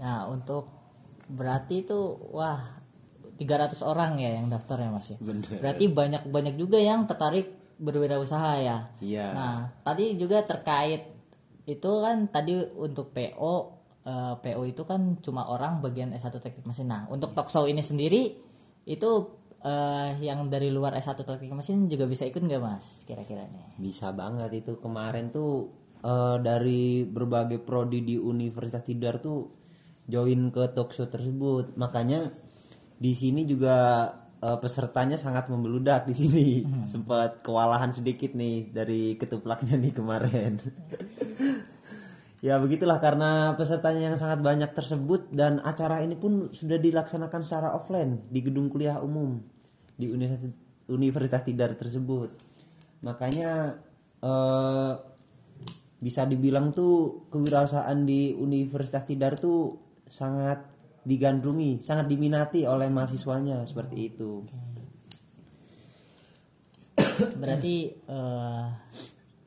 Nah 0.00 0.28
untuk 0.32 0.68
berarti 1.28 1.84
itu 1.84 2.00
wah 2.32 2.80
300 3.36 3.80
orang 3.84 4.20
ya 4.20 4.40
yang 4.40 4.48
daftar 4.48 4.80
ya 4.80 4.88
mas 4.92 5.08
ya. 5.12 5.18
Bener. 5.20 5.60
Berarti 5.60 5.84
banyak 5.92 6.22
banyak 6.28 6.54
juga 6.56 6.80
yang 6.80 7.04
tertarik 7.04 7.52
berwirausaha 7.80 8.52
ya. 8.60 8.78
Iya. 9.00 9.26
Nah 9.32 9.56
tadi 9.84 10.16
juga 10.16 10.44
terkait 10.44 11.04
itu 11.68 11.90
kan 12.00 12.28
tadi 12.32 12.64
untuk 12.76 13.12
PO 13.12 13.79
eh, 14.04 14.34
PO 14.40 14.62
itu 14.68 14.82
kan 14.88 15.20
cuma 15.20 15.48
orang 15.48 15.84
bagian 15.84 16.12
S1 16.16 16.36
teknik 16.40 16.64
mesin. 16.64 16.88
Nah 16.88 17.06
untuk 17.12 17.36
talkshow 17.36 17.68
ini 17.68 17.84
sendiri 17.84 18.32
itu 18.88 19.10
eh, 19.60 20.10
yang 20.24 20.48
dari 20.48 20.72
luar 20.72 20.96
S1 20.96 21.20
teknik 21.20 21.52
mesin 21.52 21.88
juga 21.88 22.08
bisa 22.08 22.24
ikut 22.24 22.40
nggak 22.40 22.62
mas 22.62 23.04
kira-kira 23.04 23.44
nih? 23.48 23.76
Bisa 23.76 24.12
banget 24.12 24.64
itu 24.64 24.80
kemarin 24.80 25.28
tuh 25.32 25.68
eh, 26.00 26.36
dari 26.40 27.04
berbagai 27.04 27.60
prodi 27.60 28.00
di 28.04 28.16
Universitas 28.16 28.84
Tidar 28.84 29.20
tuh 29.20 29.60
join 30.08 30.50
ke 30.50 30.72
talk 30.72 30.90
show 30.96 31.06
tersebut. 31.06 31.76
Makanya 31.76 32.26
di 33.00 33.12
sini 33.12 33.44
juga 33.44 34.08
eh, 34.40 34.58
pesertanya 34.58 35.20
sangat 35.20 35.52
membeludak 35.52 36.08
di 36.08 36.14
sini. 36.16 36.48
Sempat 36.90 37.44
kewalahan 37.44 37.92
sedikit 37.92 38.32
nih 38.32 38.72
dari 38.72 39.14
ketuplaknya 39.20 39.76
nih 39.76 39.92
kemarin. 39.92 40.52
ya 42.40 42.56
begitulah 42.56 42.96
karena 43.04 43.52
pesertanya 43.56 44.12
yang 44.12 44.16
sangat 44.16 44.40
banyak 44.40 44.72
tersebut 44.72 45.28
dan 45.28 45.60
acara 45.60 46.00
ini 46.00 46.16
pun 46.16 46.48
sudah 46.52 46.80
dilaksanakan 46.80 47.44
secara 47.44 47.76
offline 47.76 48.24
di 48.32 48.40
gedung 48.40 48.72
kuliah 48.72 48.96
umum 49.00 49.40
di 50.00 50.08
Universitas 50.08 50.56
Universitas 50.90 51.44
Tidar 51.46 51.76
tersebut. 51.76 52.32
Makanya 53.04 53.76
eh, 54.24 54.92
bisa 56.00 56.24
dibilang 56.24 56.72
tuh 56.72 57.28
kewirausahaan 57.28 58.00
di 58.08 58.32
Universitas 58.34 59.04
Tidar 59.04 59.36
tuh 59.36 59.76
sangat 60.08 60.64
digandrungi, 61.04 61.80
sangat 61.84 62.08
diminati 62.08 62.64
oleh 62.64 62.88
mahasiswanya 62.88 63.62
seperti 63.68 63.96
itu. 64.00 64.44
Berarti 67.36 67.76
eh 68.08 68.66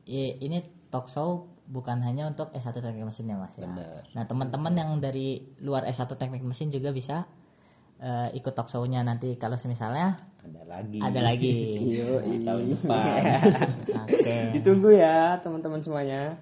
i- 0.08 0.36
ini 0.46 0.58
talk 0.90 1.10
show 1.10 1.53
bukan 1.64 2.04
hanya 2.04 2.28
untuk 2.28 2.52
S1 2.52 2.76
teknik 2.76 3.04
mesin 3.08 3.30
ya 3.32 3.36
Mas 3.40 3.56
ya. 3.56 3.64
Benar. 3.64 4.02
Nah, 4.12 4.24
teman-teman 4.28 4.72
yang 4.76 4.90
dari 5.00 5.40
luar 5.64 5.88
S1 5.88 6.12
teknik 6.16 6.44
mesin 6.44 6.68
juga 6.68 6.92
bisa 6.92 7.24
eh, 8.00 8.28
ikut 8.36 8.52
talk 8.52 8.68
show-nya 8.68 9.00
nanti 9.00 9.36
kalau 9.40 9.56
misalnya 9.64 10.16
Ada 10.44 10.62
lagi. 10.68 10.98
ada 11.00 11.20
lagi. 11.24 11.56
Yo, 11.96 12.20
tahun 12.20 12.64
depan. 12.76 13.20
Oke. 14.04 14.36
Ditunggu 14.60 14.92
ya 14.92 15.40
teman-teman 15.40 15.80
semuanya. 15.80 16.36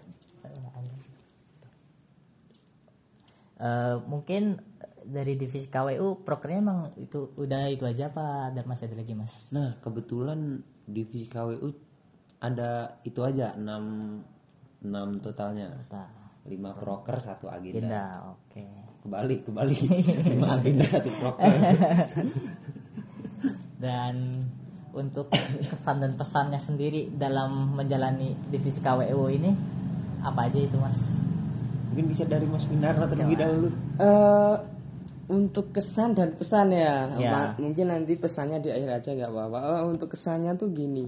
Eh, 3.62 3.96
mungkin 4.10 4.58
dari 5.06 5.38
divisi 5.38 5.70
KWU 5.70 6.26
prokernya 6.26 6.58
emang 6.58 6.78
itu 6.98 7.30
udah 7.38 7.70
itu 7.70 7.86
aja 7.86 8.10
apa 8.10 8.50
ada 8.50 8.66
masih 8.66 8.90
ada 8.90 8.98
lagi 8.98 9.14
Mas? 9.14 9.54
Nah, 9.54 9.78
kebetulan 9.78 10.66
divisi 10.82 11.30
KWU 11.30 11.70
ada 12.42 12.98
itu 13.06 13.22
aja 13.22 13.54
enam 13.54 14.18
enam 14.82 15.18
totalnya. 15.22 15.70
Nah, 15.90 16.08
lima 16.46 16.74
proker 16.74 17.20
satu 17.22 17.48
agenda. 17.48 17.78
Agenda 17.78 18.04
oke. 18.34 18.64
Kebalik 19.02 19.40
kebalik. 19.46 19.78
Lima 20.26 20.48
agenda 20.58 20.84
satu 20.86 21.10
proker. 21.10 21.50
Dan 23.82 24.46
untuk 24.92 25.32
kesan 25.66 26.04
dan 26.04 26.12
pesannya 26.14 26.60
sendiri 26.60 27.10
dalam 27.10 27.74
menjalani 27.74 28.36
divisi 28.46 28.78
KWU 28.78 29.24
ini 29.32 29.50
apa 30.22 30.46
aja 30.46 30.58
itu 30.60 30.78
mas? 30.78 31.18
Mungkin 31.90 32.06
bisa 32.08 32.24
dari 32.24 32.48
Mas 32.48 32.64
Winarno 32.70 33.04
terlebih 33.04 33.36
dahulu. 33.36 33.68
Eh, 34.00 34.56
untuk 35.28 35.76
kesan 35.76 36.16
dan 36.16 36.32
pesan 36.32 36.72
ya, 36.72 37.04
Ya. 37.20 37.52
Mungkin 37.60 37.92
nanti 37.92 38.16
pesannya 38.16 38.64
di 38.64 38.72
akhir 38.72 38.90
aja 39.02 39.10
nggak 39.12 39.28
apa-apa. 39.28 39.58
Eh, 39.60 39.84
untuk 39.90 40.08
kesannya 40.16 40.56
tuh 40.56 40.72
gini, 40.72 41.04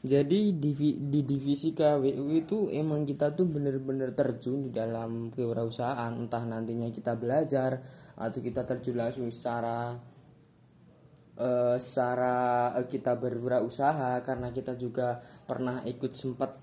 jadi 0.00 0.56
divi- 0.56 0.96
di 1.12 1.20
divisi 1.28 1.76
KWU 1.76 2.32
itu 2.32 2.72
emang 2.72 3.04
kita 3.04 3.36
tuh 3.36 3.44
bener-bener 3.44 4.16
terjun 4.16 4.64
di 4.64 4.70
dalam 4.72 5.28
kewirausahaan, 5.28 6.16
entah 6.16 6.40
nantinya 6.40 6.88
kita 6.88 7.20
belajar 7.20 7.84
atau 8.16 8.40
kita 8.40 8.64
terjun 8.64 8.96
langsung 8.96 9.28
secara 9.28 9.92
eh, 11.36 11.76
secara 11.76 12.34
eh, 12.80 12.88
kita 12.88 13.12
berwirausaha. 13.20 14.24
Karena 14.24 14.48
kita 14.56 14.72
juga 14.80 15.20
pernah 15.20 15.84
ikut 15.84 16.12
sempat 16.16 16.56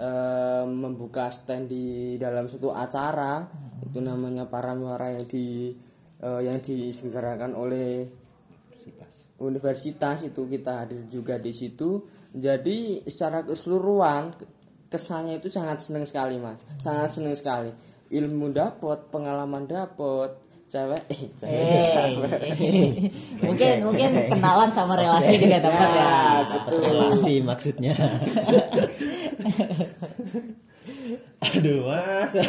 eh, 0.00 0.64
membuka 0.64 1.28
stand 1.28 1.68
di 1.68 2.16
dalam 2.16 2.48
suatu 2.48 2.72
acara. 2.72 3.44
Itu 3.84 4.00
namanya 4.00 4.48
para 4.48 4.72
muara 4.72 5.12
yang 5.12 5.28
di 5.28 5.76
eh, 6.24 6.40
yang 6.48 6.64
diselenggarakan 6.64 7.52
oleh 7.52 8.08
universitas 9.38 10.24
itu 10.24 10.48
kita 10.48 10.82
hadir 10.82 11.04
juga 11.06 11.36
di 11.38 11.52
situ 11.54 12.17
jadi 12.34 13.02
secara 13.08 13.44
keseluruhan 13.44 14.36
kesannya 14.88 15.36
itu 15.40 15.48
sangat 15.52 15.84
senang 15.84 16.04
sekali 16.08 16.40
mas. 16.40 16.60
Sangat 16.80 17.12
senang 17.12 17.36
sekali. 17.36 17.72
Ilmu 18.08 18.52
dapat 18.52 19.12
pengalaman 19.12 19.68
dapat 19.68 20.40
cewek 20.68 21.00
eh 21.08 21.32
cewek 21.32 21.48
Eh, 21.48 23.08
mungkin 23.44 23.88
mungkin 23.88 24.10
kenalan 24.28 24.68
sama 24.68 24.96
relasi 25.00 25.40
juga 25.40 25.60
dapat 25.64 25.88
ya. 25.92 26.08
betul. 26.52 26.80
Relasi 26.84 27.34
maksudnya. 27.40 27.94
Aduh 31.38 31.86
mas. 31.88 32.32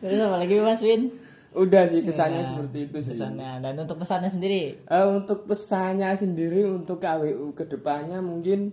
Terus 0.00 0.20
apa 0.22 0.36
lagi 0.38 0.54
Mas 0.62 0.80
Win? 0.80 1.10
Udah 1.56 1.82
sih 1.88 2.04
kesannya 2.04 2.44
seperti 2.44 2.78
itu 2.92 2.98
sih. 3.00 3.16
Pesannya 3.16 3.64
dan 3.64 3.74
untuk 3.80 3.96
pesannya 3.96 4.28
sendiri. 4.28 4.62
Eh, 4.84 5.06
untuk 5.08 5.48
pesannya 5.48 6.12
sendiri 6.12 6.68
untuk 6.68 7.00
KWU 7.00 7.56
ke 7.56 7.64
depannya 7.64 8.20
mungkin 8.20 8.70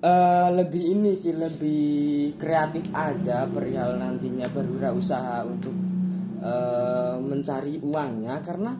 eh, 0.00 0.48
lebih 0.54 0.82
ini 0.94 1.18
sih 1.18 1.34
lebih 1.34 2.38
kreatif 2.38 2.86
aja 2.94 3.44
perihal 3.50 3.98
nantinya 3.98 4.46
berwirausaha 4.46 5.42
untuk 5.42 5.74
eh, 6.40 7.16
mencari 7.18 7.82
uangnya. 7.82 8.38
Karena 8.46 8.72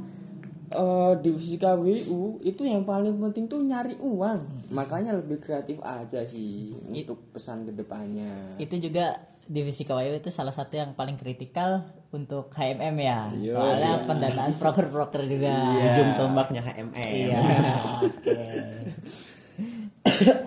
eh, 0.70 1.12
divisi 1.18 1.58
KWU 1.58 2.46
itu 2.46 2.62
yang 2.62 2.86
paling 2.86 3.18
penting 3.18 3.50
tuh 3.50 3.58
nyari 3.66 3.98
uang. 3.98 4.70
Makanya 4.70 5.18
lebih 5.18 5.42
kreatif 5.42 5.82
aja 5.82 6.22
sih 6.22 6.74
untuk 6.90 7.30
pesan 7.30 7.62
ke 7.62 7.70
depannya 7.70 8.58
Itu 8.58 8.82
juga 8.82 9.35
divisi 9.46 9.86
KWU 9.86 10.18
itu 10.18 10.30
salah 10.34 10.50
satu 10.50 10.74
yang 10.74 10.98
paling 10.98 11.14
kritikal 11.14 11.86
untuk 12.10 12.50
HMM 12.50 12.96
ya. 12.98 13.18
Iya, 13.30 13.52
Soalnya 13.54 13.92
pendanaan 14.04 14.52
broker-broker 14.60 15.22
juga. 15.26 15.54
ujung 15.78 16.10
tombaknya 16.18 16.60
HMM 16.66 16.94
Iya. 16.98 17.40
Oke. 18.10 18.38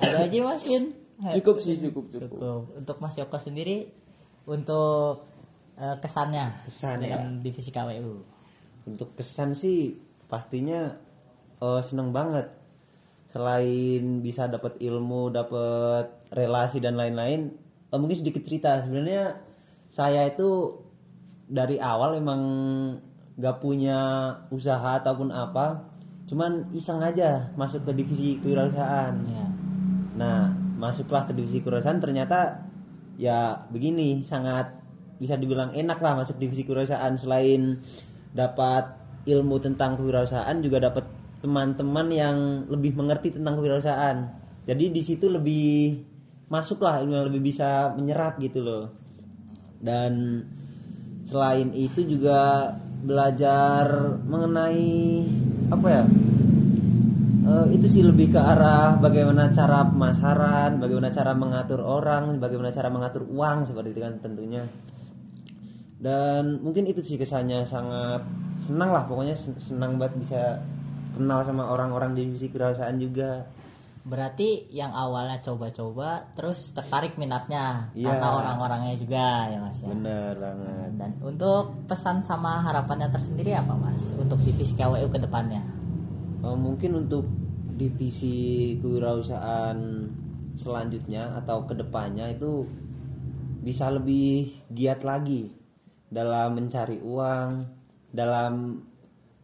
Ada 0.03 0.17
lagi 0.27 0.39
Mas 0.43 0.63
Win? 0.67 0.85
cukup 1.19 1.59
sih 1.59 1.75
cukup 1.75 2.07
cukup 2.07 2.31
Cukup. 2.31 2.61
Untuk 2.79 2.95
Mas 3.03 3.15
Yoko 3.19 3.35
sendiri 3.35 3.91
untuk 4.47 5.27
eh, 5.75 5.95
kesannya 5.99 6.63
Kesan, 6.67 7.03
dengan 7.03 7.43
divisi 7.43 7.71
KWU. 7.71 8.13
Untuk 8.87 9.15
kesan 9.19 9.51
sih 9.55 9.95
pastinya 10.27 10.95
eh, 11.59 11.81
seneng 11.83 12.11
banget. 12.11 12.47
Selain 13.29 14.25
bisa 14.25 14.49
dapat 14.49 14.81
ilmu, 14.81 15.29
dapat 15.29 16.33
relasi 16.33 16.81
dan 16.81 16.97
lain-lain, 16.97 17.53
eh, 17.89 17.97
mungkin 17.99 18.17
sedikit 18.21 18.45
cerita. 18.45 18.81
Sebenarnya 18.85 19.37
saya 19.89 20.29
itu 20.29 20.77
dari 21.49 21.81
awal 21.81 22.21
emang 22.21 22.41
gak 23.39 23.57
punya 23.63 24.31
usaha 24.53 25.01
ataupun 25.01 25.33
apa, 25.33 25.89
cuman 26.29 26.69
iseng 26.75 27.01
aja 27.01 27.49
masuk 27.57 27.87
ke 27.89 27.91
divisi 27.97 28.37
kewirausahaan. 28.37 29.15
Iya. 29.25 29.45
Nah, 30.19 30.51
masuklah 30.77 31.25
ke 31.25 31.33
divisi 31.33 31.63
kewirausahaan 31.63 32.03
ternyata 32.03 32.69
ya 33.19 33.67
begini 33.67 34.23
sangat 34.23 34.79
bisa 35.19 35.35
dibilang 35.35 35.75
enak 35.75 35.99
lah 35.99 36.15
masuk 36.15 36.39
divisi 36.39 36.63
kewirausahaan 36.63 37.11
selain 37.19 37.83
dapat 38.31 38.95
ilmu 39.27 39.59
tentang 39.59 39.99
kewirausahaan 39.99 40.55
juga 40.63 40.79
dapat 40.79 41.03
teman-teman 41.43 42.07
yang 42.11 42.37
lebih 42.67 42.95
mengerti 42.95 43.35
tentang 43.35 43.59
kewirausahaan. 43.59 44.31
Jadi 44.67 44.91
di 44.91 45.01
situ 45.03 45.31
lebih 45.31 46.03
masuklah 46.49 46.99
ilmu 46.99 47.13
yang 47.13 47.27
lebih 47.29 47.53
bisa 47.53 47.93
menyerap 47.93 48.41
gitu 48.41 48.59
loh. 48.59 48.85
Dan 49.79 50.43
selain 51.23 51.71
itu 51.77 52.03
juga 52.03 52.73
belajar 52.99 54.17
mengenai 54.27 55.23
apa 55.71 55.87
ya? 55.87 56.03
Eh, 57.49 57.65
itu 57.73 57.87
sih 57.89 58.03
lebih 58.05 58.35
ke 58.35 58.41
arah 58.41 58.99
bagaimana 59.01 59.49
cara 59.49 59.81
pemasaran, 59.87 60.77
bagaimana 60.77 61.09
cara 61.09 61.31
mengatur 61.33 61.81
orang, 61.81 62.37
bagaimana 62.37 62.69
cara 62.69 62.93
mengatur 62.93 63.25
uang 63.25 63.65
seperti 63.65 63.89
itu 63.95 64.01
kan 64.05 64.13
tentunya. 64.21 64.65
Dan 65.99 66.61
mungkin 66.61 66.85
itu 66.85 67.01
sih 67.01 67.17
kesannya 67.17 67.65
sangat 67.65 68.21
senang 68.69 68.93
lah 68.93 69.03
pokoknya 69.09 69.35
sen- 69.35 69.57
senang 69.57 69.97
banget 69.97 70.15
bisa 70.21 70.41
kenal 71.17 71.41
sama 71.41 71.67
orang-orang 71.73 72.13
di 72.13 72.29
divisi 72.29 72.53
kewirausahaan 72.53 72.97
juga. 73.01 73.49
Berarti 73.99 74.71
yang 74.71 74.95
awalnya 74.95 75.43
coba-coba 75.43 76.31
terus 76.33 76.71
tertarik 76.71 77.19
minatnya 77.19 77.91
Iya. 77.91 78.09
karena 78.15 78.27
orang-orangnya 78.31 78.95
juga 78.95 79.51
ya 79.51 79.59
Mas 79.59 79.83
ya. 79.83 79.91
Bener 79.91 80.33
banget. 80.39 80.89
Dan 80.95 81.11
untuk 81.19 81.83
pesan 81.85 82.23
sama 82.23 82.63
harapannya 82.63 83.11
tersendiri 83.11 83.53
apa 83.53 83.75
Mas 83.75 84.15
untuk 84.15 84.39
divisi 84.39 84.73
KWU 84.73 85.07
ke 85.11 85.19
depannya? 85.19 85.61
Eh, 86.39 86.57
mungkin 86.57 87.05
untuk 87.05 87.27
divisi 87.75 88.75
kewirausahaan 88.79 89.77
selanjutnya 90.55 91.39
atau 91.39 91.63
ke 91.63 91.75
depannya 91.75 92.31
itu 92.31 92.67
bisa 93.59 93.91
lebih 93.91 94.51
giat 94.71 95.03
lagi 95.03 95.51
dalam 96.07 96.55
mencari 96.55 97.03
uang, 97.03 97.49
dalam 98.11 98.79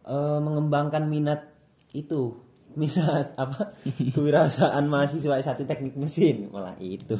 eh, 0.06 0.38
mengembangkan 0.40 1.04
minat 1.04 1.44
itu, 1.92 2.36
minat 2.76 3.32
apa 3.40 3.72
kewirausahaan 4.14 4.84
mahasiswa 4.84 5.40
S1 5.40 5.64
teknik 5.64 5.96
mesin. 5.96 6.52
Malah 6.52 6.76
itu. 6.78 7.16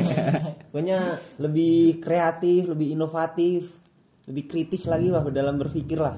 Pokoknya 0.72 1.20
lebih 1.38 2.00
kreatif, 2.00 2.72
lebih 2.72 2.96
inovatif, 2.96 3.68
lebih 4.26 4.44
kritis 4.48 4.88
lagi 4.88 5.12
lah 5.12 5.22
dalam 5.28 5.60
berpikir 5.60 6.00
lah. 6.00 6.16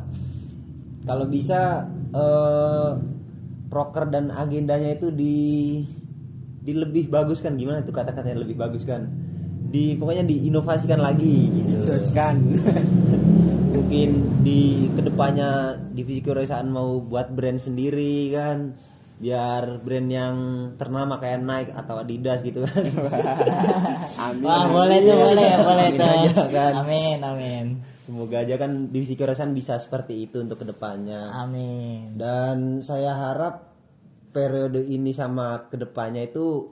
Kalau 1.04 1.26
bisa 1.26 1.84
eh 2.10 2.92
proker 3.70 4.10
dan 4.10 4.34
agendanya 4.34 4.98
itu 4.98 5.14
di 5.14 5.38
di 6.60 6.72
lebih 6.74 7.06
bagus 7.06 7.38
kan 7.38 7.54
gimana 7.54 7.86
tuh 7.86 7.94
kata-katanya 7.94 8.42
lebih 8.42 8.58
bagus 8.58 8.82
kan 8.82 9.06
di 9.70 9.94
pokoknya 9.94 10.26
diinovasikan 10.26 10.98
lagi 10.98 11.46
gitu. 11.62 11.78
Dijoskan. 11.78 12.36
mungkin 13.80 14.10
di 14.44 14.92
ke 14.92 15.00
depannya 15.00 15.80
divisi 15.96 16.20
kewirausahaan 16.20 16.68
mau 16.68 17.00
buat 17.00 17.32
brand 17.32 17.56
sendiri 17.56 18.28
kan 18.28 18.76
biar 19.20 19.80
brand 19.80 20.08
yang 20.08 20.36
ternama 20.76 21.16
kayak 21.16 21.40
Nike 21.40 21.72
atau 21.72 22.00
Adidas 22.04 22.44
gitu 22.44 22.60
kan 22.64 22.84
Amin. 24.28 24.44
Wah 24.44 24.64
boleh 24.68 25.00
tuh 25.00 25.16
boleh 25.16 25.48
boleh 25.60 25.86
Amin 25.92 26.00
tuh. 26.00 26.08
aja, 26.08 26.44
kan. 26.52 26.72
Amin 26.84 27.18
amin 27.24 27.66
semoga 28.04 28.44
aja 28.44 28.60
kan 28.60 28.92
divisi 28.92 29.16
kewirausahaan 29.16 29.56
bisa 29.56 29.80
seperti 29.80 30.28
itu 30.28 30.44
untuk 30.44 30.60
ke 30.60 30.66
depannya 30.68 31.32
amin. 31.32 32.20
dan 32.20 32.84
saya 32.84 33.16
harap 33.16 33.72
periode 34.32 34.84
ini 34.84 35.12
sama 35.16 35.68
ke 35.72 35.80
depannya 35.80 36.28
itu 36.28 36.68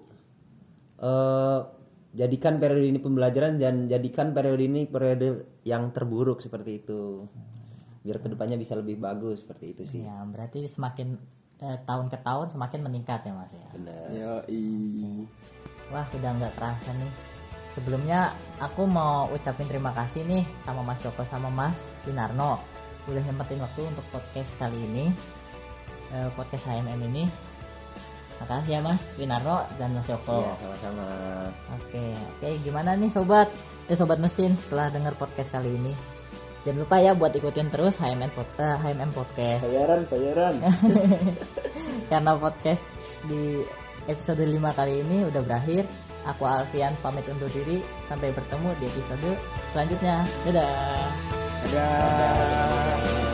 eh, 1.00 1.77
jadikan 2.18 2.58
periode 2.58 2.82
ini 2.84 2.98
pembelajaran 2.98 3.56
dan 3.56 3.86
jadikan 3.86 4.34
periode 4.34 4.58
ini 4.60 4.90
periode 4.90 5.46
yang 5.62 5.94
terburuk 5.94 6.42
seperti 6.42 6.82
itu 6.82 7.22
biar 8.02 8.18
ke 8.18 8.26
depannya 8.26 8.58
bisa 8.58 8.74
lebih 8.74 8.98
bagus 8.98 9.46
seperti 9.46 9.64
itu 9.70 9.82
sih 9.86 10.02
Ya 10.02 10.26
berarti 10.26 10.66
semakin 10.66 11.14
eh, 11.60 11.78
tahun 11.82 12.10
ke 12.10 12.18
tahun 12.18 12.50
semakin 12.50 12.80
meningkat 12.82 13.22
ya 13.22 13.32
Mas 13.32 13.54
ya. 13.54 13.68
benar 13.70 14.06
Yoi. 14.10 15.22
Wah 15.88 16.06
udah 16.10 16.30
nggak 16.36 16.52
kerasa 16.52 16.90
nih. 16.92 17.12
Sebelumnya 17.68 18.34
aku 18.58 18.84
mau 18.84 19.30
ucapin 19.30 19.70
terima 19.70 19.94
kasih 19.94 20.26
nih 20.26 20.42
sama 20.58 20.82
Mas 20.82 20.98
Joko 20.98 21.22
sama 21.22 21.48
Mas 21.48 21.94
Winarno 22.02 22.58
udah 23.06 23.22
nyempetin 23.24 23.62
waktu 23.62 23.86
untuk 23.86 24.04
podcast 24.10 24.58
kali 24.58 24.76
ini, 24.76 25.08
Eh, 26.08 26.28
podcast 26.32 26.66
HMM 26.66 27.00
ini. 27.04 27.24
Makasih 28.38 28.78
ya 28.78 28.80
Mas 28.80 29.02
Winarno 29.18 29.66
dan 29.76 29.90
Mas 29.94 30.06
Yoko 30.06 30.46
Ya, 30.46 30.54
sama-sama. 30.62 31.06
Oke, 31.78 32.04
oke 32.14 32.48
gimana 32.62 32.94
nih 32.94 33.10
sobat? 33.10 33.48
Eh 33.90 33.96
sobat 33.98 34.22
mesin 34.22 34.54
setelah 34.54 34.88
dengar 34.92 35.16
podcast 35.18 35.50
kali 35.50 35.74
ini. 35.74 35.92
Jangan 36.66 36.84
lupa 36.84 36.96
ya 37.00 37.14
buat 37.14 37.32
ikutin 37.32 37.70
terus 37.70 37.96
HMM 37.96 38.34
Podcast, 38.34 38.78
HMM 38.82 39.10
Podcast. 39.14 39.64
Bayaran, 39.64 40.00
bayaran. 40.10 40.54
Karena 42.10 42.32
podcast 42.36 42.98
di 43.24 43.62
episode 44.10 44.42
5 44.42 44.58
kali 44.76 45.00
ini 45.00 45.24
udah 45.28 45.42
berakhir. 45.44 45.88
Aku 46.28 46.44
Alfian 46.44 46.92
pamit 47.00 47.24
undur 47.30 47.48
diri. 47.54 47.80
Sampai 48.04 48.34
bertemu 48.36 48.68
di 48.82 48.84
episode 48.84 49.30
selanjutnya. 49.72 50.16
Dadah. 50.44 51.08
Dadah. 51.72 53.27